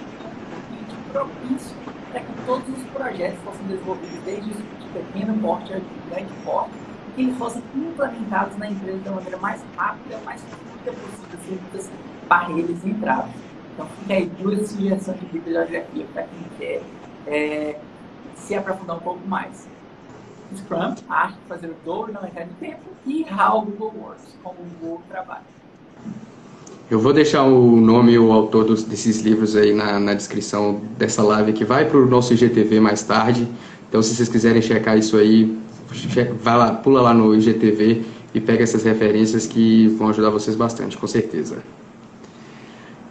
propício 1.12 1.76
para 2.12 2.21
que 2.21 2.34
todos 2.45 2.67
os 2.69 2.84
projetos 2.91 3.39
fossem 3.43 3.65
desenvolvidos 3.67 4.19
desde 4.26 4.52
de 4.52 4.89
pequeno 4.93 5.39
porte 5.41 5.74
a 5.74 5.80
grande 6.10 6.34
porte, 6.43 6.71
que 7.15 7.21
eles 7.21 7.38
fossem 7.38 7.62
implementados 7.76 8.58
na 8.58 8.67
empresa 8.67 9.00
da 9.00 9.12
maneira 9.12 9.38
mais 9.38 9.62
rápida, 9.76 10.17
mais 10.26 10.41
fluida 10.41 11.00
possível, 11.00 11.39
sem 11.45 11.58
muitas 11.58 11.91
barreiras 12.28 12.84
e 12.84 12.89
entraves. 12.89 13.34
Então, 13.74 13.88
fica 14.00 14.13
aí 14.13 14.26
duas 14.26 14.69
sugestões 14.69 15.19
de 15.19 15.26
bibliografia 15.28 16.06
para 16.13 16.24
quem 16.24 16.43
quer 16.58 16.82
é, 17.28 17.80
se 18.36 18.56
aprofundar 18.56 18.97
um 18.97 19.02
pouco 19.02 19.26
mais. 19.28 19.67
Scrum, 20.56 20.95
a 21.08 21.15
arte 21.15 21.38
de 21.38 21.47
fazer 21.47 21.67
o 21.67 21.76
dobro 21.86 22.12
na 22.12 22.21
metade 22.21 22.50
do 22.50 22.56
tempo, 22.60 22.82
e 23.06 23.26
How 23.32 23.62
Google 23.62 23.93
Works, 24.02 24.36
como 24.43 24.60
o 24.60 24.65
Google 24.80 25.02
trabalha. 25.08 25.43
Eu 26.91 26.99
vou 26.99 27.13
deixar 27.13 27.43
o 27.43 27.77
nome 27.77 28.12
e 28.12 28.19
o 28.19 28.34
autor 28.34 28.65
dos, 28.65 28.84
desses 28.84 29.21
livros 29.21 29.56
aí 29.56 29.73
na, 29.73 29.97
na 29.97 30.13
descrição 30.13 30.82
dessa 30.97 31.23
live 31.23 31.54
que 31.54 31.63
vai 31.63 31.86
para 31.86 31.97
o 31.97 32.06
nosso 32.06 32.34
IGTV 32.34 32.82
mais 32.82 33.01
tarde. 33.01 33.47
Então, 33.88 34.01
se 34.01 34.13
vocês 34.13 34.27
quiserem 34.27 34.62
checar 34.62 34.97
isso 34.97 35.15
aí, 35.15 35.58
vai 36.43 36.58
lá, 36.58 36.73
pula 36.73 37.01
lá 37.01 37.13
no 37.13 37.34
IGTV 37.34 38.01
e 38.36 38.41
pega 38.41 38.63
essas 38.63 38.84
referências 38.84 39.47
que 39.47 39.88
vão 39.97 40.10
ajudar 40.10 40.32
vocês 40.32 40.54
bastante, 40.54 40.97
com 40.97 41.08
certeza. 41.08 41.60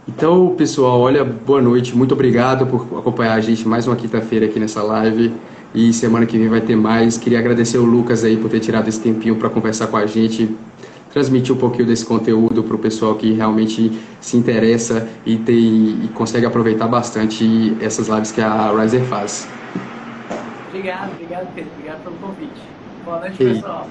Então, 0.07 0.53
pessoal, 0.55 0.99
olha, 0.99 1.23
boa 1.23 1.59
noite. 1.59 1.97
Muito 1.97 2.13
obrigado 2.13 2.67
por 2.67 2.99
acompanhar 2.99 3.33
a 3.33 3.41
gente 3.41 3.67
mais 3.67 3.87
uma 3.87 3.95
quinta-feira 3.95 4.45
aqui 4.45 4.59
nessa 4.59 4.83
live. 4.83 5.33
E 5.73 5.91
semana 5.91 6.27
que 6.27 6.37
vem 6.37 6.49
vai 6.49 6.61
ter 6.61 6.75
mais. 6.75 7.17
Queria 7.17 7.39
agradecer 7.39 7.79
o 7.79 7.85
Lucas 7.85 8.23
aí 8.23 8.37
por 8.37 8.51
ter 8.51 8.59
tirado 8.59 8.87
esse 8.87 8.99
tempinho 8.99 9.37
para 9.37 9.49
conversar 9.49 9.87
com 9.87 9.97
a 9.97 10.05
gente 10.05 10.55
transmitir 11.11 11.55
um 11.55 11.57
pouquinho 11.57 11.85
desse 11.85 12.05
conteúdo 12.05 12.63
para 12.63 12.75
o 12.75 12.79
pessoal 12.79 13.15
que 13.15 13.33
realmente 13.33 13.99
se 14.19 14.37
interessa 14.37 15.07
e, 15.25 15.37
tem, 15.37 16.05
e 16.05 16.09
consegue 16.13 16.45
aproveitar 16.45 16.87
bastante 16.87 17.75
essas 17.81 18.07
lives 18.07 18.31
que 18.31 18.41
a 18.41 18.71
Riser 18.71 19.03
faz. 19.03 19.47
Obrigado, 20.69 21.11
obrigado, 21.11 21.47
Pedro. 21.53 21.71
Obrigado 21.75 22.03
pelo 22.03 22.15
convite. 22.15 22.61
Boa 23.03 23.19
noite, 23.19 23.37
pessoal. 23.37 23.87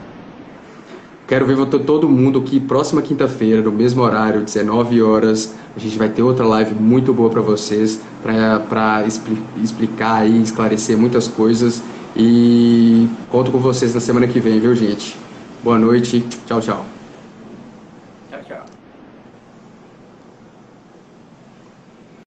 Quero 1.30 1.46
ver 1.46 1.64
todo 1.85 2.09
mundo 2.09 2.42
que 2.42 2.59
próxima 2.59 3.00
quinta-feira, 3.00 3.62
no 3.62 3.70
mesmo 3.70 4.02
horário, 4.02 4.42
19 4.42 5.00
horas, 5.00 5.54
a 5.76 5.78
gente 5.78 5.96
vai 5.96 6.09
ter 6.09 6.22
outra 6.22 6.44
live 6.44 6.74
muito 6.74 7.14
boa 7.14 7.30
para 7.30 7.40
vocês, 7.40 8.00
para 8.20 9.04
expli 9.06 9.40
explicar 9.62 10.28
e 10.28 10.42
esclarecer 10.42 10.98
muitas 10.98 11.28
coisas. 11.28 11.80
E 12.16 13.09
conto 13.28 13.52
com 13.52 13.59
vocês 13.59 13.94
na 13.94 14.00
semana 14.00 14.26
que 14.26 14.40
vem, 14.40 14.59
viu, 14.59 14.74
gente? 14.74 15.16
Boa 15.62 15.78
noite. 15.78 16.24
Tchau, 16.46 16.61
tchau. 16.61 16.89